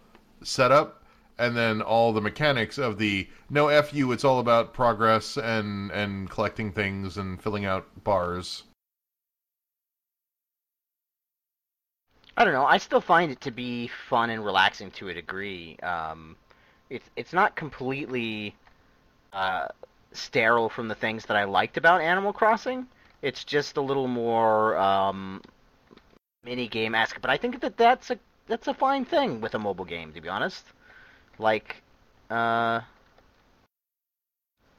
[0.43, 1.04] setup,
[1.39, 4.13] and then all the mechanics of the no f you.
[4.13, 8.65] It's all about progress and and collecting things and filling out bars.
[12.37, 12.67] I don't know.
[12.67, 15.77] I still find it to be fun and relaxing to a degree.
[15.83, 16.37] Um,
[16.91, 18.55] it's it's not completely
[19.33, 19.69] uh,
[20.13, 22.87] sterile from the things that I liked about Animal Crossing.
[23.23, 25.43] It's just a little more um,
[26.45, 27.21] mini game esque.
[27.21, 30.21] But I think that that's a that's a fine thing with a mobile game, to
[30.21, 30.65] be honest.
[31.39, 31.83] Like,
[32.31, 32.81] uh,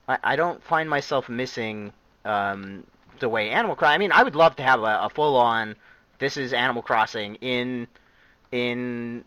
[0.08, 2.86] I I don't find myself missing um,
[3.20, 3.94] the way Animal Crossing.
[3.96, 5.76] I mean, I would love to have a, a full on
[6.20, 7.88] this is Animal Crossing in
[8.52, 9.26] in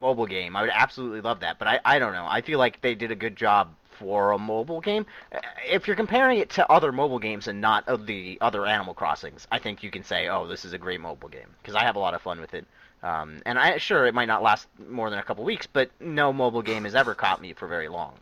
[0.00, 0.56] mobile game.
[0.56, 2.26] I would absolutely love that, but I I don't know.
[2.28, 5.06] I feel like they did a good job for a mobile game.
[5.34, 8.94] Uh, If you're comparing it to other mobile games and not of the other Animal
[8.94, 11.84] Crossings, I think you can say, "Oh, this is a great mobile game" because I
[11.84, 12.66] have a lot of fun with it.
[13.02, 16.32] Um, and I sure it might not last more than a couple weeks, but no
[16.32, 18.14] mobile game has ever caught me for very long.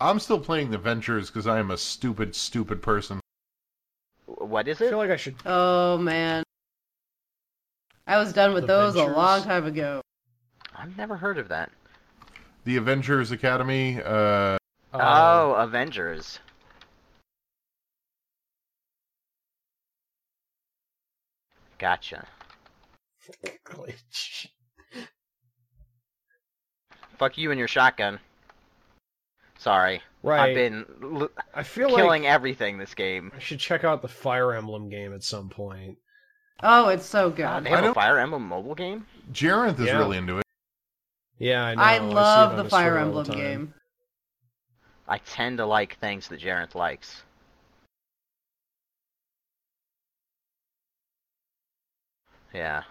[0.00, 3.20] I'm still playing the Avengers because I am a stupid, stupid person.
[4.26, 4.86] What is it?
[4.86, 5.36] I feel like I should.
[5.46, 6.42] Oh man.
[8.06, 10.02] I was done with The those a long time ago.
[10.76, 11.70] I've never heard of that.
[12.64, 14.00] The Avengers Academy.
[14.02, 14.56] Uh, uh,
[14.92, 16.38] oh, Avengers.
[21.78, 22.26] Gotcha.
[23.66, 24.46] Glitch.
[27.18, 28.18] Fuck you and your shotgun.
[29.58, 30.02] Sorry.
[30.22, 30.50] Right.
[30.50, 33.30] I've been l- I feel killing like everything this game.
[33.36, 35.98] I should check out the Fire Emblem game at some point.
[36.62, 37.38] Oh, it's so good.
[37.42, 39.06] God, they I have a Fire Emblem mobile game?
[39.32, 39.98] Jarenth is Yeah.
[39.98, 40.44] really into it.
[41.38, 41.82] Yeah, I know.
[41.82, 43.36] I see it love on the his Fire Twitter all the Emblem time.
[43.66, 43.74] game.
[45.06, 47.22] I tend to like things that Jarenth likes.
[52.52, 52.82] Yeah.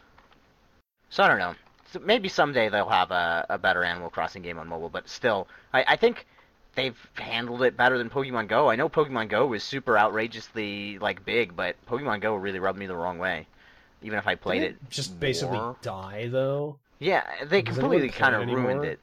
[1.14, 1.54] So I don't know.
[1.92, 5.48] So maybe someday they'll have a, a better Animal Crossing game on mobile, but still,
[5.72, 6.26] I, I think
[6.74, 8.68] they've handled it better than Pokemon Go.
[8.68, 12.88] I know Pokemon Go was super outrageously like big, but Pokemon Go really rubbed me
[12.88, 13.46] the wrong way.
[14.02, 16.80] Even if I played Didn't it, just basically die though.
[16.98, 19.00] Yeah, they Does completely kind of ruined it.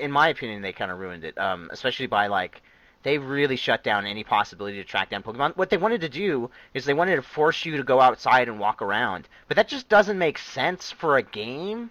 [0.00, 1.36] In my opinion, they kind of ruined it.
[1.36, 2.62] Um, especially by like,
[3.02, 5.56] they really shut down any possibility to track down Pokemon.
[5.56, 8.58] What they wanted to do is they wanted to force you to go outside and
[8.58, 11.90] walk around, but that just doesn't make sense for a game.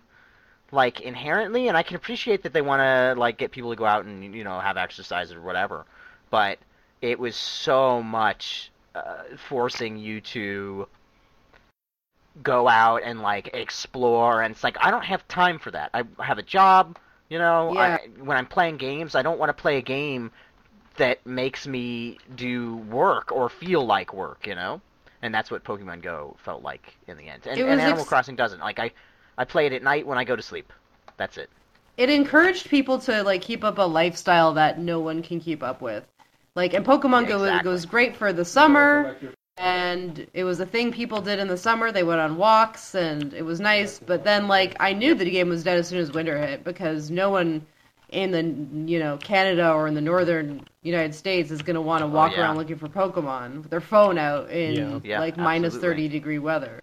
[0.72, 3.86] like inherently, and I can appreciate that they want to like get people to go
[3.86, 5.86] out and you know have exercise or whatever,
[6.30, 6.60] but
[7.02, 10.88] it was so much uh, forcing you to
[12.44, 15.92] go out and like explore, and it's like I don't have time for that.
[15.94, 16.98] I have a job,
[17.30, 17.74] you know.
[17.74, 17.80] Yeah.
[17.80, 20.32] I, when I'm playing games, I don't want to play a game
[20.98, 24.82] that makes me do work or feel like work, you know.
[25.22, 27.48] And that's what Pokemon Go felt like in the end.
[27.48, 28.60] And, and Animal ex- Crossing doesn't.
[28.60, 28.92] Like I,
[29.38, 30.72] I play it at night when I go to sleep.
[31.18, 31.50] That's it.
[31.98, 35.82] it encouraged people to like keep up a lifestyle that no one can keep up
[35.82, 36.06] with.
[36.56, 37.72] Like and Pokemon Yeah, Go exactly.
[37.72, 39.16] goes great for the summer
[39.58, 41.92] and it was a thing people did in the summer.
[41.92, 45.50] They went on walks and it was nice, but then like I knew the game
[45.50, 47.66] was dead as soon as winter hit because no one
[48.10, 52.02] in the you know Canada or in the northern United States is going to want
[52.02, 52.42] to oh, walk Oh, yeah.
[52.44, 55.00] around looking for Pokemon with their phone out in Yeah.
[55.04, 55.90] Yeah, like minus absolutely.
[55.90, 56.82] 30 degree weather.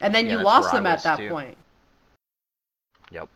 [0.00, 1.28] And then Yeah, you lost them at that too.
[1.28, 1.56] point.
[3.10, 3.28] Yep.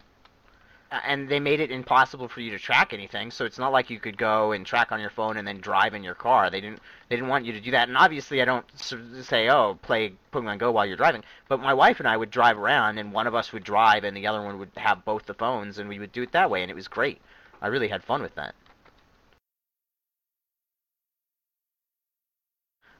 [0.92, 3.90] Uh, And they made it impossible for you to track anything, so it's not like
[3.90, 6.50] you could go and track on your phone and then drive in your car.
[6.50, 6.80] They didn't.
[7.08, 7.88] They didn't want you to do that.
[7.88, 11.98] And obviously, I don't say, "Oh, play Pokemon Go while you're driving." But my wife
[11.98, 14.58] and I would drive around, and one of us would drive, and the other one
[14.60, 16.88] would have both the phones, and we would do it that way, and it was
[16.88, 17.20] great.
[17.60, 18.54] I really had fun with that.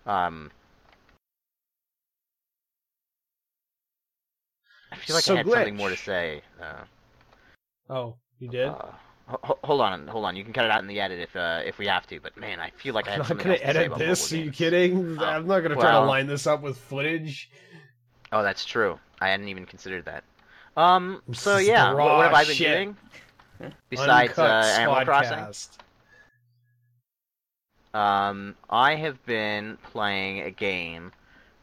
[0.07, 0.51] Um,
[4.93, 6.43] I feel like So I had something more to say.
[6.61, 6.85] Uh,
[7.89, 8.69] Oh, you did?
[8.69, 8.93] uh,
[9.27, 10.37] ho- ho- hold on, hold on.
[10.37, 12.21] You can cut it out in the edit if uh, if we have to.
[12.21, 14.33] But man, I feel like I I'm not gonna else to say edit this.
[14.33, 15.19] Are you kidding?
[15.21, 17.51] Oh, I'm not gonna try to line this up with footage.
[18.33, 18.99] Oh, that's true.
[19.21, 20.25] I hadn't even considered that.
[20.77, 21.23] Um.
[21.33, 22.77] So yeah, the what, what have I been shit.
[22.77, 22.97] doing
[23.91, 25.79] besides uh, Uncut Animal Crossing?
[27.95, 31.13] Um, I have been playing a game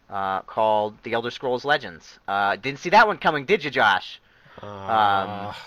[0.09, 2.19] uh, called The Elder Scrolls Legends.
[2.27, 4.21] Uh, didn't see that one coming, did you, Josh?
[4.61, 5.57] Ah,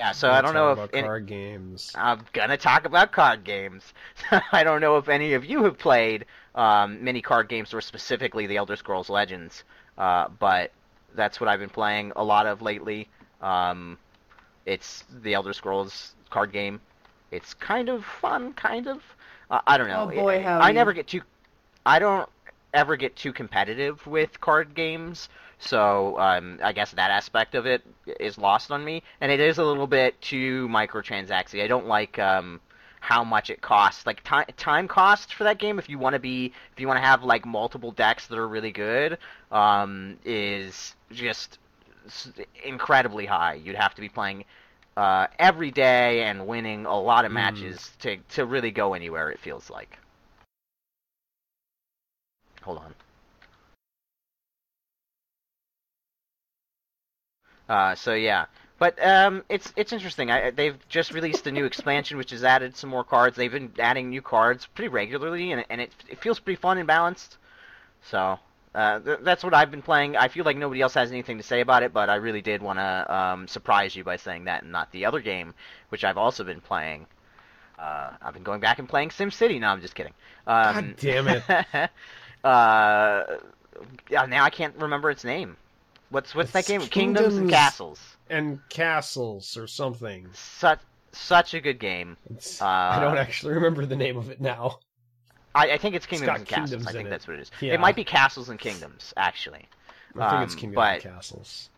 [0.00, 0.12] Yeah.
[0.12, 1.92] So I let's don't know if about any- card games.
[1.94, 3.92] I'm gonna talk about card games.
[4.52, 8.46] I don't know if any of you have played um, many card games or specifically
[8.46, 9.62] the Elder Scrolls Legends,
[9.98, 10.72] uh, but
[11.14, 13.08] that's what I've been playing a lot of lately.
[13.42, 13.98] Um,
[14.64, 16.80] it's the Elder Scrolls card game.
[17.30, 19.02] It's kind of fun, kind of.
[19.50, 20.08] Uh, I don't know.
[20.10, 20.64] Oh, boy, I- howdy.
[20.64, 21.20] I never get too.
[21.84, 22.26] I don't
[22.72, 25.28] ever get too competitive with card games,
[25.60, 27.82] so um, I guess that aspect of it
[28.18, 29.02] is lost on me.
[29.20, 31.62] And it is a little bit too microtransacty.
[31.62, 32.60] I don't like um,
[33.00, 34.06] how much it costs.
[34.06, 36.96] Like time time cost for that game, if you want to be, if you want
[36.98, 39.18] to have like multiple decks that are really good,
[39.52, 41.58] um, is just
[42.64, 43.54] incredibly high.
[43.54, 44.44] You'd have to be playing
[44.96, 47.34] uh, every day and winning a lot of Mm.
[47.34, 49.30] matches to to really go anywhere.
[49.30, 49.98] It feels like.
[52.62, 52.94] Hold on.
[57.70, 58.46] Uh, so yeah,
[58.80, 60.28] but um, it's it's interesting.
[60.28, 63.36] I, they've just released a new expansion, which has added some more cards.
[63.36, 66.86] They've been adding new cards pretty regularly, and and it it feels pretty fun and
[66.88, 67.38] balanced.
[68.02, 68.40] So
[68.74, 70.16] uh, th- that's what I've been playing.
[70.16, 72.60] I feel like nobody else has anything to say about it, but I really did
[72.60, 75.54] want to um, surprise you by saying that, and not the other game,
[75.90, 77.06] which I've also been playing.
[77.78, 79.60] Uh, I've been going back and playing SimCity.
[79.60, 80.14] No, I'm just kidding.
[80.44, 81.44] Um, God damn it.
[82.44, 83.22] uh,
[84.10, 85.56] now I can't remember its name.
[86.10, 86.80] What's what's that game?
[86.82, 88.00] Kingdoms and Castles.
[88.28, 90.28] And castles or something.
[90.34, 90.80] Such
[91.12, 92.16] such a good game.
[92.30, 94.78] It's, Uh, I don't actually remember the name of it now.
[95.54, 96.70] I, I think it's Kingdoms got and Castles.
[96.70, 97.10] kingdoms I in think it.
[97.10, 97.50] that's what it is.
[97.60, 97.74] Yeah.
[97.74, 99.66] It might be Castles and Kingdoms, actually.
[100.18, 101.70] I think it's Kingdoms but- and Castles.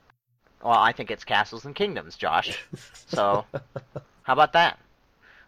[0.62, 2.57] Well, I think it's Castles and Kingdoms, Josh.
[3.09, 3.45] So,
[4.23, 4.79] how about that?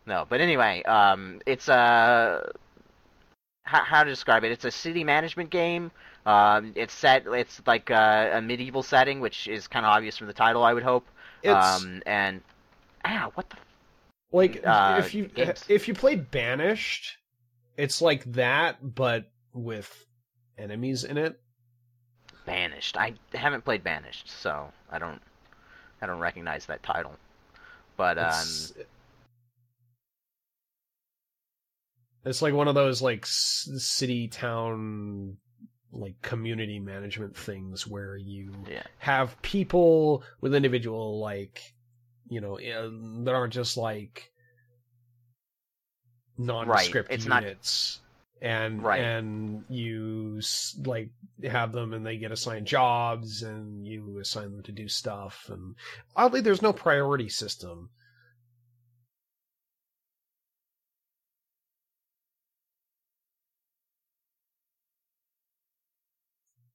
[0.07, 2.51] No, but anyway, um, it's a
[3.63, 4.53] how, how to describe it?
[4.53, 5.91] It's a city management game.
[6.27, 7.27] Um, it's set.
[7.27, 10.73] It's like a, a medieval setting, which is kind of obvious from the title, I
[10.73, 11.07] would hope.
[11.43, 12.41] It's Um, and
[13.05, 13.57] ah, what the?
[14.33, 15.65] like uh, if you games.
[15.69, 17.19] if you play Banished,
[17.77, 20.07] it's like that but with
[20.57, 21.39] enemies in it.
[22.47, 22.97] Banished.
[22.97, 25.21] I haven't played Banished, so I don't.
[26.01, 27.13] I don't recognize that title.
[27.97, 28.73] But um, It's,
[32.25, 35.37] it's like one of those like city town
[35.95, 38.83] like community management things where you yeah.
[38.99, 41.61] have people with individual like
[42.29, 42.91] you know uh,
[43.25, 44.31] that aren't just like
[46.39, 48.01] nondescript not- units
[48.43, 49.01] and Right.
[49.01, 50.41] and you
[50.85, 51.11] like
[51.45, 55.77] have them and they get assigned jobs and you assign them to do stuff and
[56.17, 57.91] oddly there's no priority system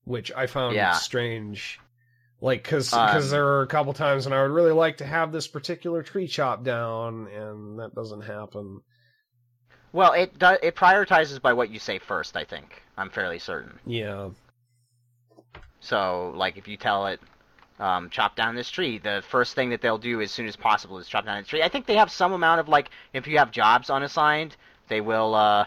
[0.10, 0.94] which I found Yeah.
[0.94, 1.80] strange
[2.42, 5.34] Like, because Um, there are a couple times when I would really like to have
[5.34, 8.82] this particular tree chopped down, and that doesn't happen.
[9.92, 12.38] Well, it do, it prioritizes by what you say first.
[12.38, 13.78] I think I'm fairly certain.
[13.86, 14.30] Yeah.
[15.82, 17.20] So, like, if you tell it,
[17.78, 20.98] um, chop down this tree, the first thing that they'll do as soon as possible
[20.98, 21.62] is chop down the tree.
[21.62, 24.56] I think they have some amount of like, if you have jobs unassigned,
[24.88, 25.66] they will uh,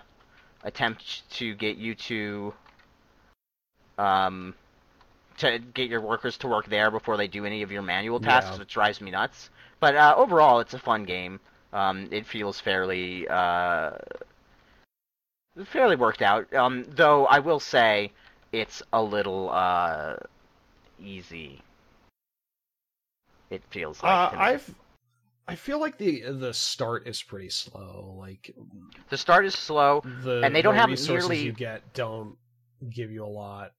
[0.64, 2.54] attempt to get you to,
[3.98, 4.54] um,
[5.38, 8.52] to get your workers to work there before they do any of your manual tasks,
[8.52, 8.58] Yeah.
[8.60, 9.50] which drives me nuts.
[9.80, 11.40] But uh, overall, it's a fun game.
[11.72, 13.92] Um, it feels fairly, uh,
[15.66, 16.52] fairly worked out.
[16.54, 18.12] Um, though I will say,
[18.52, 20.16] it's a little uh,
[21.00, 21.62] easy.
[23.50, 24.36] It feels like Uh.
[24.38, 24.74] I've.
[25.48, 28.14] I feel like the the start is pretty slow.
[28.18, 28.54] Like
[29.10, 30.00] the start is slow.
[30.22, 32.36] the And they don't the have resources nearly- you get don't
[32.88, 33.72] give you a lot.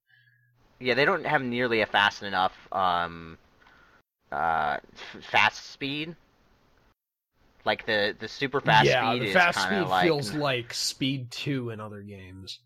[0.84, 3.38] Yeah, they don't have nearly a fast enough um,
[4.32, 4.78] uh,
[5.16, 6.16] f- fast speed.
[7.66, 11.70] Like the the super fast yeah, speed the fast speed like feels like Speed Two
[11.70, 12.60] in other games.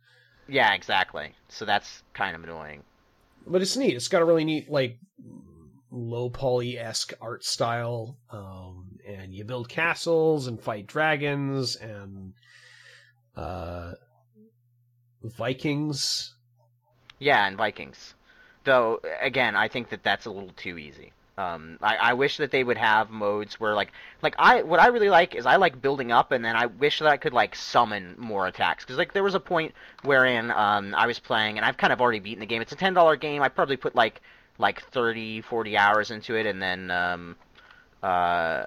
[0.48, 1.34] yeah, exactly.
[1.50, 2.84] So that's kind of annoying.
[3.46, 3.96] but it's neat.
[3.96, 4.98] It's got a really neat like
[5.92, 12.34] low poly esque art style, um, and you build castles and fight dragons and
[13.36, 13.94] uh,
[15.24, 16.34] Vikings.
[17.20, 18.16] Yeah, and Vikings.
[18.64, 21.14] Though again, I think that that's a little too easy.
[21.38, 23.92] Um, I, I wish that they would have modes where like
[24.24, 27.00] like I what I really like is I like building up and then I wish
[27.00, 30.96] that I could like summon more attacks because like there was a point wherein um,
[30.96, 32.62] I was playing and I've kind of already beaten the game.
[32.62, 33.44] It's a ten dollar game.
[33.44, 34.22] I probably put like
[34.58, 37.36] like 30, 40 hours into it and then um,
[38.02, 38.64] uh,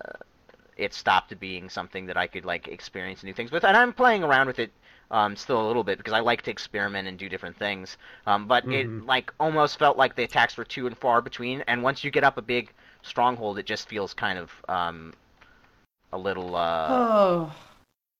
[0.76, 3.64] it stopped being something that I could like experience new things with.
[3.64, 4.70] And I'm playing around with it
[5.10, 7.96] um, still a little bit because I like to experiment and do different things.
[8.26, 8.72] Um, but Mhm.
[9.00, 11.62] it like almost felt like the attacks were too and far between.
[11.66, 15.12] And once you get up a big stronghold, it just feels kind of um,
[16.12, 17.52] a little uh, Oh,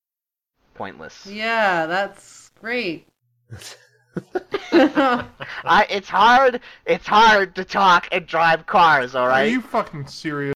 [0.74, 1.26] pointless.
[1.26, 3.06] yeah, that's great.
[4.72, 6.60] I, it's hard.
[6.86, 9.14] It's hard to talk and drive cars.
[9.14, 9.46] All right.
[9.46, 10.54] Are you fucking serious?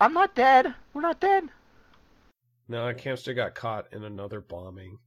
[0.00, 0.74] I'm not dead.
[0.92, 1.48] We're not dead.
[2.68, 4.98] No, Campster got caught in another bombing.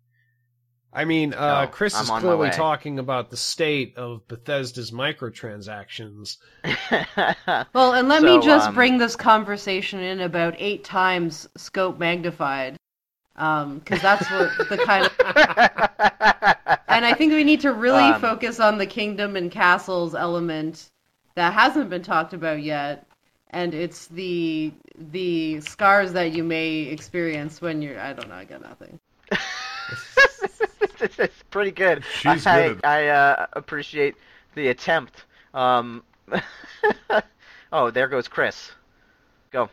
[0.93, 6.38] I mean, uh, Oh, Chris I'm is clearly talking about the state of Bethesda's microtransactions.
[7.74, 11.97] Well, and let So, me just um, bring this conversation in about eight times scope
[11.99, 12.78] magnified,
[13.36, 16.68] because that's what the kind of.
[16.89, 20.89] And I think we need to really Um, focus on the kingdom and castles element
[21.36, 23.07] that hasn't been talked about yet,
[23.52, 24.72] and it's the
[25.12, 28.00] the scars that you may experience when you're.
[28.00, 28.36] I don't know.
[28.36, 29.00] I got nothing.
[31.00, 32.04] it's pretty good.
[32.20, 34.16] She's I, good at- I uh, appreciate
[34.56, 35.26] the attempt.
[35.54, 36.04] Um,
[37.72, 38.72] oh, there goes Chris.
[39.52, 39.70] Go.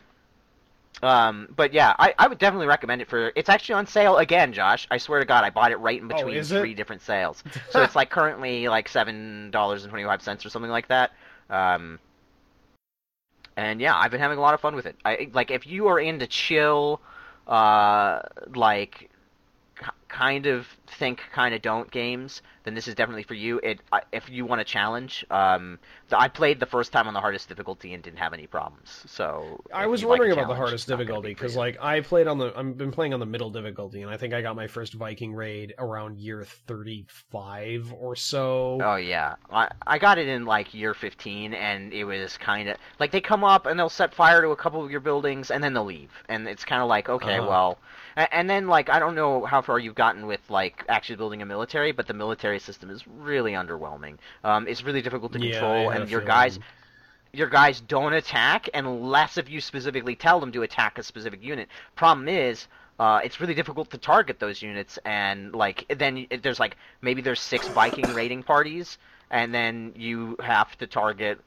[1.03, 3.31] Um, but yeah, I, I would definitely recommend it for.
[3.35, 4.87] It's actually on sale again, Josh.
[4.89, 6.59] I swear to God, I bought it right in Oh, between is it?
[6.59, 7.43] three different sales.
[7.71, 11.11] So it's like currently like seven dollars and twenty five cents or something like that.
[11.49, 11.99] Um,
[13.57, 14.95] and yeah, I've been having a lot of fun with it.
[15.05, 17.01] I like if you are into chill,
[17.47, 18.19] uh,
[18.53, 19.09] like
[20.07, 23.59] kind of think, kind of don't games, then this is definitely for you.
[23.61, 23.81] It
[24.13, 25.25] if you want a challenge.
[25.29, 25.77] Um,
[26.11, 29.03] I played the first time on the hardest difficulty and didn't have any problems.
[29.07, 31.77] So I was you like wondering about the hardest it's not gonna difficulty because, like,
[31.81, 32.53] I played on the.
[32.55, 35.33] I've been playing on the middle difficulty, and I think I got my first Viking
[35.33, 38.79] raid around year thirty-five or so.
[38.81, 42.77] Oh yeah, I I got it in like year 15, and it was kind of
[42.99, 45.63] like they come up and they'll set fire to a couple of your buildings, and
[45.63, 47.47] then they'll leave, and it's kind of like okay, Uh-huh.
[47.49, 47.77] well,
[48.15, 51.45] and then like I don't know how far you've gotten with like actually building a
[51.45, 54.17] military, but the military system is really underwhelming.
[54.43, 56.21] Um, it's really difficult to Yeah, control, and your feeling.
[56.21, 56.59] guys
[57.33, 61.69] your guys don't attack unless if you specifically tell them to attack a specific unit.
[61.95, 62.67] Problem is,
[62.99, 67.41] uh, it's really difficult to target those units, and like then there's like maybe there's
[67.41, 68.97] six Viking raiding parties,
[69.31, 71.39] and then you have to target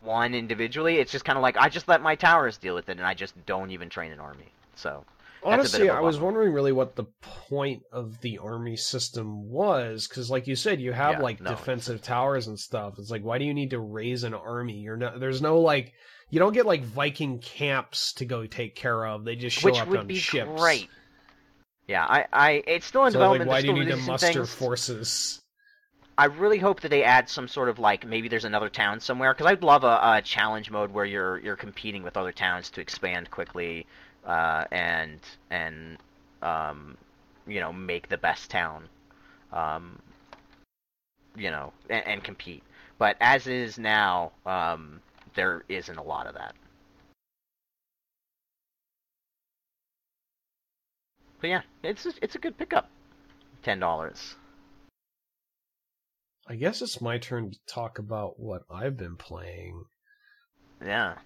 [0.00, 0.96] one individually.
[0.98, 3.14] It's just kind of like I just let my towers deal with it, and I
[3.14, 4.54] just don't even train an army.
[4.74, 8.76] So That's a bit Honestly, I was wondering really what the point of the army
[8.76, 12.94] system was, because, like you said, you have Yeah, like no, defensive towers and stuff.
[12.98, 14.80] It's like, why do you need to raise an army?
[14.80, 15.20] You're not.
[15.20, 15.92] There's no like.
[16.30, 19.24] You don't get like Viking camps to go take care of.
[19.24, 20.50] They just show which up would on be ships.
[20.56, 20.90] great.
[21.86, 23.48] Yeah, I, I, it's still in So, like, development.
[23.48, 24.54] why do you need to muster things.
[24.54, 25.42] forces?
[26.18, 29.32] I really hope that they add some sort of like maybe there's another town somewhere
[29.32, 32.80] because I'd love a, a challenge mode where you're you're competing with other towns to
[32.80, 33.86] expand quickly
[34.24, 35.98] uh, and and
[36.42, 36.96] um,
[37.46, 38.88] you know make the best town,
[39.52, 39.98] um,
[41.36, 42.62] you know, and, and compete.
[42.98, 45.00] But as is now, um,
[45.34, 46.54] there isn't a lot of that.
[51.40, 52.90] But yeah, it's a, it's a good pickup.
[53.62, 54.34] Ten dollars.
[56.48, 59.84] I guess it's my turn to talk about what I've been playing.
[60.84, 61.16] Yeah.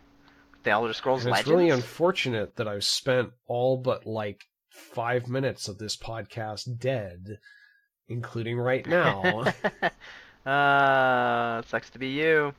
[0.62, 1.50] The Elder Scrolls And it's Legends.
[1.50, 7.38] really unfortunate that I've spent all but like five minutes of this podcast dead,
[8.08, 9.44] including right now.
[10.46, 12.54] uh, sucks to be you.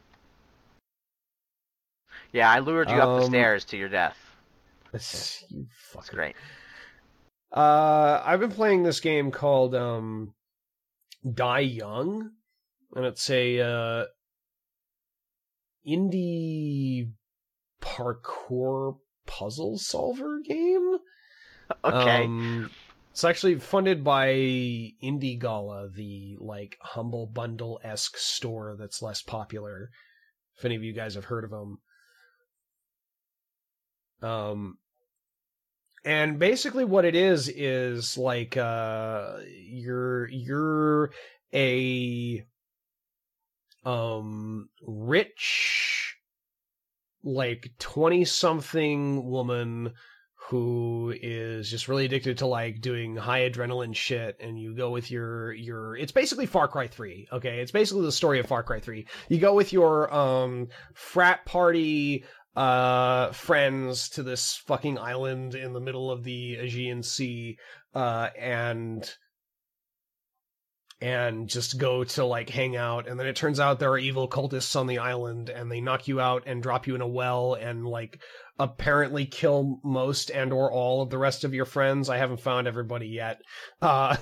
[2.31, 4.17] Yeah, I lured you up the Um, stairs to your death.
[4.93, 6.13] It's- you That's fucker.
[6.15, 6.35] great.
[7.51, 10.33] Uh, I've been playing this game called um,
[11.31, 12.31] Die Young,
[12.95, 14.05] and it's a uh,
[15.87, 17.11] indie
[17.83, 20.97] parkour puzzle solver game.
[21.83, 22.23] Okay.
[22.23, 22.69] Um,
[23.11, 24.27] it's actually funded by
[25.03, 29.89] IndieGala, the like humble bundle esque store that's less popular.
[30.57, 31.79] If any of you guys have heard of them.
[34.21, 34.77] Um,
[36.05, 41.11] and basically what it is is like uh you're you're
[41.53, 42.45] a
[43.85, 46.02] um rich
[47.23, 49.93] like 20 something woman
[50.49, 55.09] who is just really addicted to like doing high adrenaline shit and you go with
[55.09, 57.59] your your it's basically Far Cry 3 okay?
[57.59, 62.25] It's basically the story of Far Cry 3 you go with your um frat party
[62.57, 67.57] uh friends to this fucking island in the middle of the Aegean Sea
[67.95, 69.15] uh and
[71.03, 73.09] and just go to like hang out.
[73.09, 76.07] And then it turns out there are evil cultists on the island and they knock
[76.07, 78.21] you out and drop you in a well and like
[78.57, 82.09] apparently kill most and or all of the rest of your friends.
[82.09, 83.41] I haven't found everybody yet.
[83.81, 84.15] Uh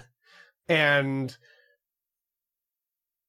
[0.67, 1.37] and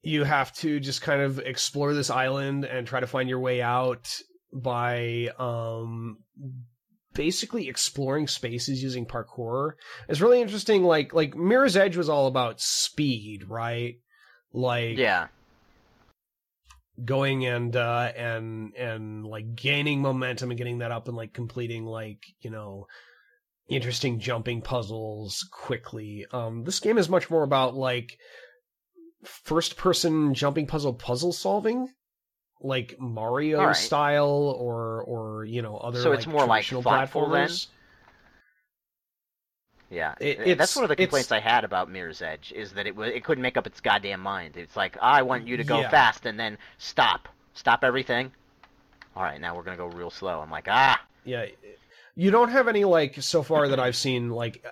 [0.01, 3.61] you have to just kind of explore this island and try to find your way
[3.61, 4.17] out
[4.51, 6.17] by um
[7.15, 9.73] basically exploring spaces using parkour.
[10.09, 13.97] It's really interesting like like mirror's edge was all about speed right?
[14.53, 15.29] Like yeah.
[17.05, 21.85] going and uh and and like gaining momentum and getting that up and like completing
[21.85, 22.87] like you know
[23.69, 26.27] interesting jumping puzzles quickly.
[26.33, 28.17] Um this game is much more about like
[29.25, 31.89] first person jumping puzzle puzzle solving
[32.63, 33.77] like mario right.
[33.77, 37.49] style or or you know other So it's more like thoughtful then?
[37.49, 37.67] platformers
[39.91, 42.97] Yeah, It- that's one of the complaints I had about Mirror's Edge is that it
[42.97, 44.57] was it couldn't make up its goddamn mind.
[44.57, 45.91] It's like I want you to go Yeah.
[45.91, 48.33] fast and then stop, stop everything.
[49.15, 50.41] All right, now we're gonna go real slow.
[50.41, 51.45] I'm like ah, Yeah,
[52.15, 54.65] you don't have any like so far that I've seen like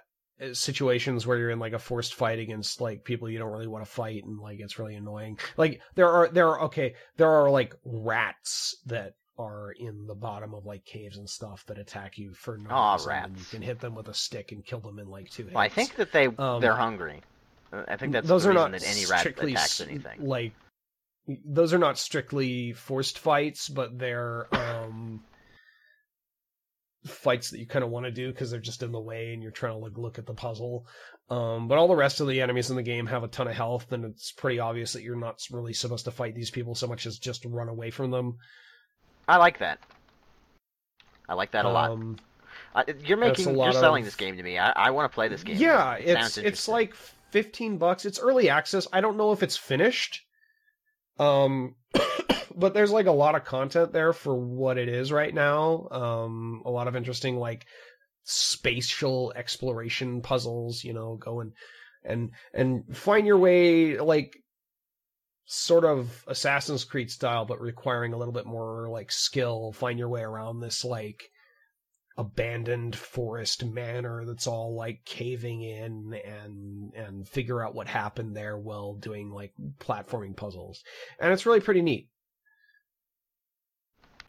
[0.52, 3.84] situations where you're in like a forced fight against like people you don't really want
[3.84, 5.38] to fight and like it's really annoying.
[5.56, 10.52] Like there are there are okay there are like rats that are in the bottom
[10.54, 13.62] of like caves and stuff that attack you for no Aw, reason, and you can
[13.62, 15.54] hit them with a stick and kill them in like two hits.
[15.54, 17.22] well, I think that they Um, they're hungry.
[17.72, 19.86] Uh, I think that's those the are reason not that any rat strictly attacks s-
[19.86, 20.26] anything.
[20.26, 20.52] like
[21.44, 25.22] those are not strictly forced fights, but they're um
[27.06, 29.42] fights that you kind of want to do because they're just in the way and
[29.42, 30.86] you're trying to like look at the puzzle.
[31.30, 33.54] Um, but all the rest of the enemies in the game have a ton of
[33.54, 36.86] health, and it's pretty obvious that you're not really supposed to fight these people so
[36.88, 38.36] much as just run away from them.
[39.28, 39.78] I like that.
[41.28, 41.90] I like that a lot.
[41.90, 42.16] Um,
[42.74, 44.58] Uh, you're making you're selling of- this game to me.
[44.58, 45.56] I, I want to play this game.
[45.56, 46.94] Yeah, It it's it's like
[47.30, 48.04] fifteen bucks.
[48.04, 48.86] It's early access.
[48.92, 50.22] I don't know if it's finished.
[51.18, 51.76] Um
[52.56, 55.88] but there's like a lot of content there for what it is right now.
[55.90, 57.66] Um a lot of interesting like
[58.24, 61.52] spatial exploration puzzles, you know, go and
[62.04, 64.36] and and find your way like
[65.46, 70.08] sort of Assassin's Creed style but requiring a little bit more like skill, find your
[70.08, 71.24] way around this like
[72.16, 78.58] abandoned forest manor that's all like caving in and and figure out what happened there
[78.58, 80.82] while doing like platforming puzzles.
[81.18, 82.08] And it's really pretty neat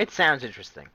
[0.01, 0.87] It sounds interesting.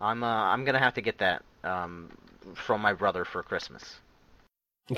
[0.00, 2.08] I'm uh, I'm gonna have to get that um,
[2.54, 3.98] from my brother for Christmas.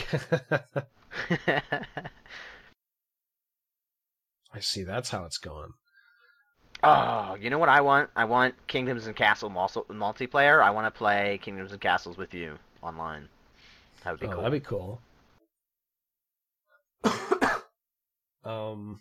[4.52, 5.72] i see that's how it's going
[6.82, 8.10] oh, you know what I want?
[8.16, 10.62] I want Kingdoms and Castle multiplayer.
[10.62, 13.28] I want to play Kingdoms and Castles with you online.
[14.02, 14.42] That would be oh, cool.
[14.42, 15.00] that'd be cool
[18.44, 19.00] um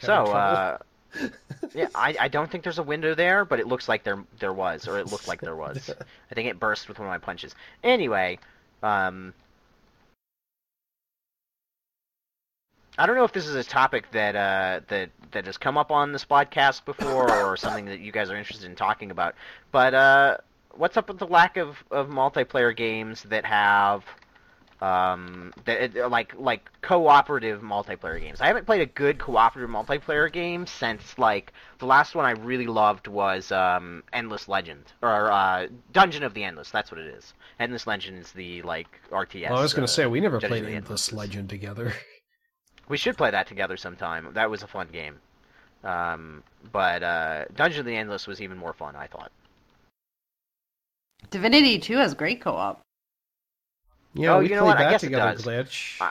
[0.00, 0.78] So, uh,
[1.74, 4.52] Yeah, I, I don't think there's a window there, but it looks like there there
[4.52, 5.90] was, or it looked like there was.
[6.30, 7.54] I think it burst with one of my punches.
[7.84, 8.38] Anyway,
[8.82, 9.32] um,
[12.98, 15.90] I don't know if this is a topic that uh, that that has come up
[15.92, 19.34] on this podcast before, or something that you guys are interested in talking about.
[19.70, 20.36] But uh,
[20.72, 24.04] what's up with the lack of, of multiplayer games that have
[24.80, 28.40] um, that like like cooperative multiplayer games?
[28.40, 32.66] I haven't played a good cooperative multiplayer game since like the last one I really
[32.66, 36.70] loved was um, Endless Legend or uh, Dungeon of the Endless.
[36.70, 37.34] That's what it is.
[37.58, 39.50] Endless Legend is the like RTS.
[39.50, 41.12] Well, I was going uh, to say we never Dungeon played of Endless Endless.
[41.12, 41.92] Legend together.
[42.88, 44.30] We should play that together sometime.
[44.32, 45.20] That was a fun game.
[45.84, 49.30] Um, but uh, Dungeon of the Endless was even more fun, I thought.
[51.30, 52.82] Divinity 2 has great co-op.
[54.14, 54.76] Yeah, Oh, we you know played what?
[54.78, 55.44] I that guess it together, does.
[55.44, 56.00] Glitch.
[56.00, 56.10] I-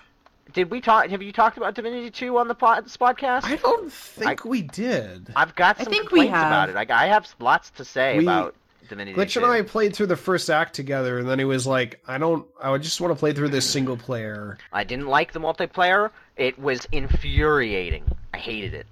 [0.54, 1.08] Did we talk?
[1.10, 3.44] Have you talked about Divinity Two on the pod, this podcast?
[3.44, 5.32] I don't think we did.
[5.36, 6.76] I've got I some think we complaints about it.
[6.92, 8.56] I, I have lots to say We- about
[8.88, 9.44] Divinity Glitch 2.
[9.44, 12.48] and I played through the first act together, and then he was like, "I don't.
[12.60, 16.10] I would just want to play through this single player." I didn't like the multiplayer.
[16.38, 18.04] It was infuriating.
[18.34, 18.88] I hated it.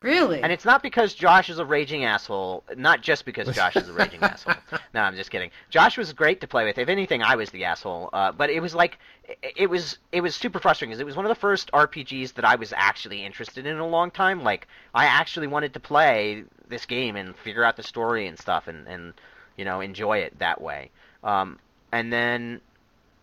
[0.00, 0.40] Really?
[0.40, 2.62] And it's not because Josh is a raging asshole.
[2.76, 4.54] Not just because Josh is a raging asshole.
[4.94, 5.50] No, I'm just kidding.
[5.70, 6.78] Josh was great to play with.
[6.78, 8.08] If anything, I was the asshole.
[8.12, 11.16] Uh, but it was like, it, it was it was super frustrating because it was
[11.16, 14.44] one of the first RPGs that I was actually interested in in a long time.
[14.44, 18.68] Like I actually wanted to play this game and figure out the story and stuff
[18.68, 19.14] and and
[19.56, 20.90] you know enjoy it that way.
[21.24, 21.58] Um,
[21.90, 22.60] and then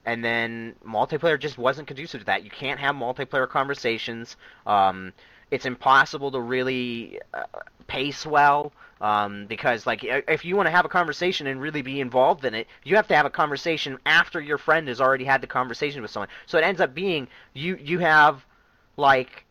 [0.05, 2.43] and then multiplayer just wasn't conducive to that.
[2.43, 4.35] You can't have multiplayer conversations.
[4.67, 5.13] Um,
[5.51, 7.43] it's impossible to really uh,
[7.87, 8.71] pace well
[9.01, 12.53] um, because, like, if you want to have a conversation and really be involved in
[12.55, 16.01] it, you have to have a conversation after your friend has already had the conversation
[16.01, 16.29] with someone.
[16.45, 18.45] So it ends up being you you have
[18.97, 19.45] like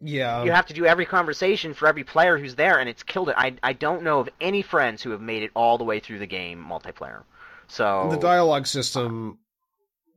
[0.00, 3.30] Yeah, you have to do every conversation for every player who's there, and it's killed
[3.30, 3.34] it.
[3.36, 6.20] I I don't know of any friends who have made it all the way through
[6.20, 7.24] the game multiplayer.
[7.66, 9.38] So the dialogue system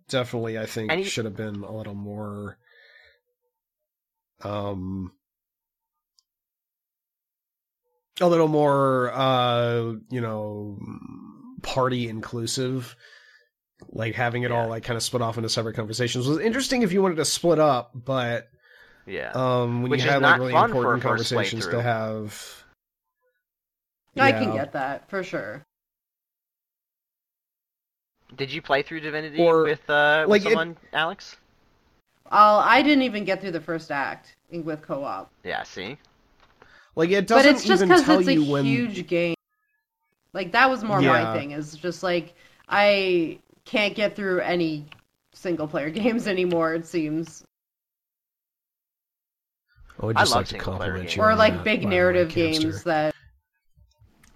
[0.07, 2.57] definitely, I think, he- should have been a little more.
[4.43, 5.11] Um,
[8.19, 10.77] a little more, uh, you know,
[11.63, 12.95] party inclusive.
[13.89, 16.91] Like having it all like kind of split off into separate conversations was interesting if
[16.93, 18.47] you wanted to split up, but
[19.07, 19.31] yeah.
[19.33, 21.81] um, when Which you had like really fun for a important conversations to playthrough.
[21.83, 22.63] have.
[24.17, 25.65] I can get that for sure.
[28.35, 31.37] Did you play through Divinity Or, with uh like, with it- someone, Alex?
[32.31, 35.63] I'll, I didn't even get through the first act in- with co-op, Yeah.
[35.63, 35.97] See.
[36.95, 38.65] Like it doesn't But it's just even because tell it's a you when.
[38.65, 39.35] huge game.
[40.33, 41.23] Like that was more Yeah.
[41.23, 41.51] my thing.
[41.51, 42.33] Is just like
[42.69, 44.85] I can't get through any
[45.33, 46.73] single player games anymore.
[46.73, 47.43] It seems,
[50.01, 51.21] I would just love like to compliment you.
[51.21, 53.13] or like big by the way, narrative games that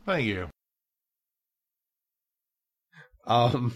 [0.06, 0.48] Thank you.
[3.26, 3.74] Um,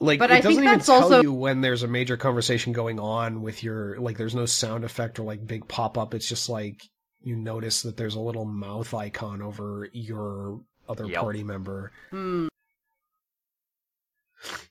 [0.00, 2.16] like But it I think doesn't even that's tell also- you when there's a major
[2.16, 4.16] conversation going on with your like.
[4.18, 6.14] There's no sound effect or like big pop up.
[6.14, 6.80] It's just like
[7.22, 11.20] you notice that there's a little mouth icon over your other Yep.
[11.20, 11.92] party member.
[12.10, 12.48] Hmm.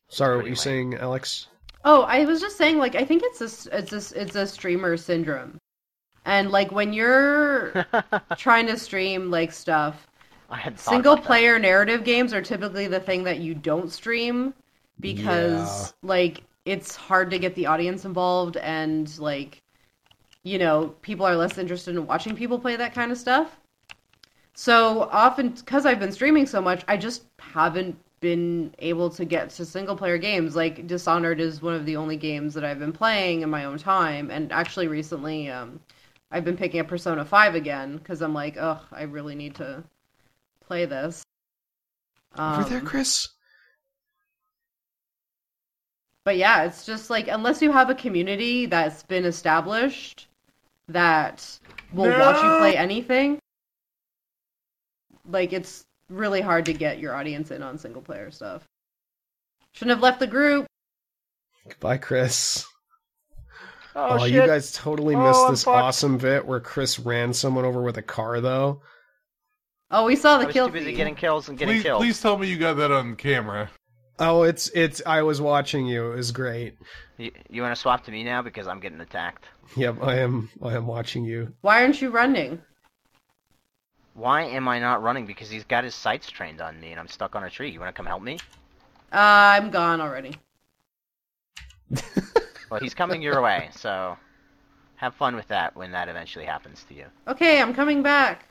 [0.07, 1.47] Sorry, what pretty you saying, Alex?
[1.85, 4.47] Oh, I was just saying, like, I think it's a, s- it's a, it's a
[4.47, 5.59] streamer syndrome,
[6.25, 7.85] and like when you're
[8.37, 10.07] trying to stream like stuff,
[10.49, 11.27] I had single about that.
[11.27, 14.53] player narrative games are typically the thing that you don't stream
[15.01, 19.61] because like it's hard to get the audience involved and like
[20.43, 23.57] you know people are less interested in watching people play that kind of stuff.
[24.53, 29.49] So often because i've been streaming so much i just haven't been able to get
[29.51, 30.55] to single player games.
[30.55, 33.77] Like dishonored is one of the only games that i've been playing in my own
[33.77, 34.29] time.
[34.31, 35.79] And actually recently um,
[36.31, 39.83] i've been picking up persona 5 again because i'm like ugh i really need to
[40.65, 41.23] play this.
[42.37, 43.29] Over there, Um, Chris.
[46.29, 50.27] But yeah, it's just like unless you have a community that's been established
[50.87, 51.43] that
[51.91, 53.39] will watch you play anything,
[55.27, 58.63] like it's really hard to get your audience in on single player stuff.
[59.71, 60.67] Shouldn't have left the group.
[61.67, 62.63] Goodbye, Chris.
[63.95, 64.29] Oh, Oh, shit.
[64.35, 65.77] you guys totally Oh, missed I'm this fucked.
[65.83, 68.83] awesome bit where Chris ran someone over with a car, though.
[69.89, 70.95] Oh, we saw I the was kill too busy feed.
[70.97, 72.01] getting kills and getting Please, killed.
[72.01, 73.71] please tell me you got that on camera.
[74.19, 75.01] Oh, it's it's.
[75.05, 76.11] I was watching you.
[76.11, 76.77] It was great.
[77.17, 79.45] You, you want to swap to me now because I'm getting attacked.
[79.77, 80.49] Yep, I am.
[80.61, 81.53] I am watching you.
[81.61, 82.61] Why aren't you running?
[84.13, 85.25] Why am I not running?
[85.25, 87.71] Because he's got his sights trained on me and I'm stuck on a tree.
[87.71, 88.37] You want to come help me?
[89.13, 89.17] Uh,
[89.55, 90.35] I'm gone already.
[92.69, 94.17] Well, he's coming your way, so
[94.95, 97.05] Have fun with that when that eventually happens to you.
[97.27, 98.45] Okay, I'm coming back.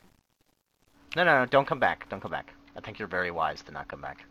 [1.15, 2.09] No, no, no, don't come back.
[2.09, 2.53] Don't come back.
[2.75, 4.25] I think you're very wise to not come back.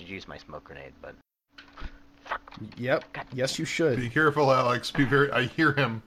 [0.00, 1.14] Should use my smoke grenade, but
[2.78, 3.04] Yep.
[3.34, 4.00] Yes, you should.
[4.00, 4.90] Be careful, Alex.
[4.90, 5.30] Be very.
[5.30, 6.02] I hear him.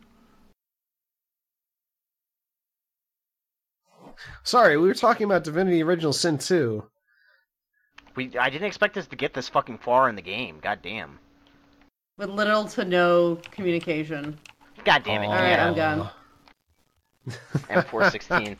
[4.41, 6.83] Sorry, we were talking about Divinity Original Sin 2.
[8.15, 10.57] we I didn't expect us to get this fucking far in the game.
[10.59, 11.19] God damn.
[12.17, 14.39] With little to no communication.
[14.85, 15.27] God damn it.
[15.27, 15.67] All right, yeah.
[15.67, 16.09] I'm done.
[17.69, 18.57] M416.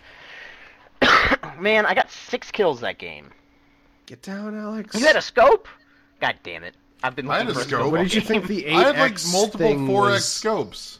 [1.60, 3.32] Man, I got six kills that game.
[4.14, 4.94] Get down, Alex.
[4.94, 5.68] You had a scope?
[6.22, 6.76] God damn it.
[7.02, 7.92] I've been I had a for scope.
[7.92, 10.26] What did you think the 8X I had like multiple thing 4x was...
[10.26, 11.00] scopes.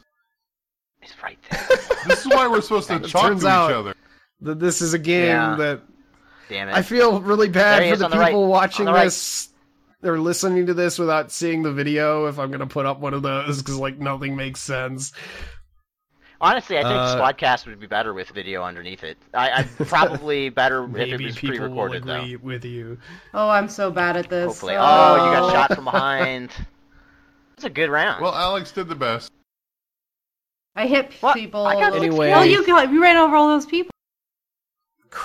[1.00, 1.60] It's right there.
[2.08, 3.94] This is why we're supposed to It talk to turns each out- other.
[4.40, 5.54] That this is a game Yeah.
[5.54, 5.82] that
[6.48, 6.74] Damn it.
[6.74, 8.26] I feel really bad for the on the right.
[8.30, 9.04] people On watching the right.
[9.04, 9.50] this
[10.02, 12.26] or listening to this without seeing the video.
[12.26, 15.12] If I'm gonna put up one of those because like nothing makes sense.
[16.40, 19.16] Honestly, I think Uh, Squadcast would be better with video underneath it.
[19.32, 22.20] I, I'd probably better if it Maybe was people will pre-recorded though.
[22.20, 22.98] agree with you.
[23.32, 24.46] Oh, I'm so bad at this.
[24.46, 24.74] Hopefully.
[24.76, 26.50] Oh, you got shot from behind.
[27.56, 28.20] It's a good round.
[28.20, 29.30] Well, Alex did the best.
[30.74, 31.34] I hit What?
[31.36, 31.64] people.
[31.64, 32.32] I got Anyway.
[32.32, 33.92] Oh, you got you ran over all those people.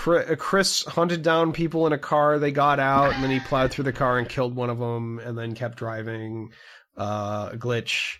[0.05, 2.37] Uh, Chris hunted down people in a car.
[2.37, 5.17] They got out, and then he plowed through the car and killed one of them,
[5.17, 6.51] and then kept driving.
[6.95, 8.17] Uh, glitch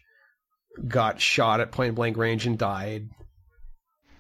[0.88, 3.10] got shot at point blank range and died.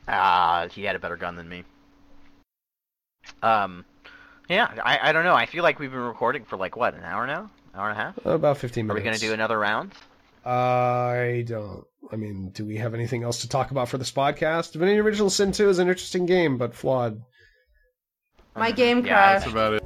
[0.07, 1.64] Ah, he had a better gun than me.
[3.43, 3.86] Um,
[4.49, 5.36] yeah, I, I don't know.
[5.36, 8.01] I feel like we've been recording for like what, an hour now, hour and a
[8.01, 8.26] half.
[8.26, 8.97] About 15 minutes.
[8.97, 9.93] Are we gonna do another round?
[10.45, 11.84] I don't.
[12.12, 14.72] I mean, do we have anything else to talk about for this podcast?
[14.72, 17.22] Divinity Original Sin 2 is an interesting game, but flawed.
[18.55, 19.84] My game Yeah, That's about it.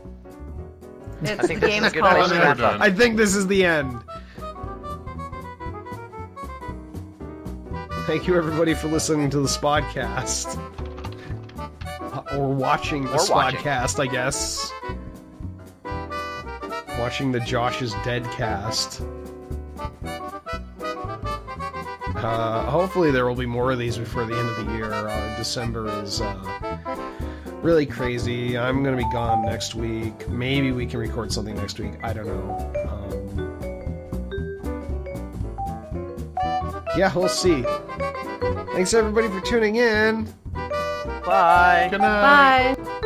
[1.22, 2.16] It's I think the this is game a called.
[2.16, 2.76] place to We're wrap done.
[2.76, 2.82] up.
[2.82, 4.00] I think this is the end.
[8.06, 10.58] Thank you, everybody, for listening to this podcast.
[11.58, 13.60] Uh, Or watching this Or watching.
[13.62, 14.72] Spodcast, I guess.
[16.99, 19.01] Watching the Josh is Dead cast.
[22.16, 24.91] Uh, hopefully, there will be more of these before the end of the year.
[24.93, 26.95] Uh, December is uh,
[27.62, 28.58] really crazy.
[28.58, 30.28] I'm going to be gone next week.
[30.30, 31.93] Maybe we can record something next week.
[32.04, 32.72] I don't know.
[32.89, 33.23] Um,
[36.98, 37.64] yeah, we'll see.
[38.74, 40.34] Thanks everybody for tuning in.
[41.26, 41.88] Bye.
[41.91, 42.76] Good night.
[42.76, 43.00] Bye.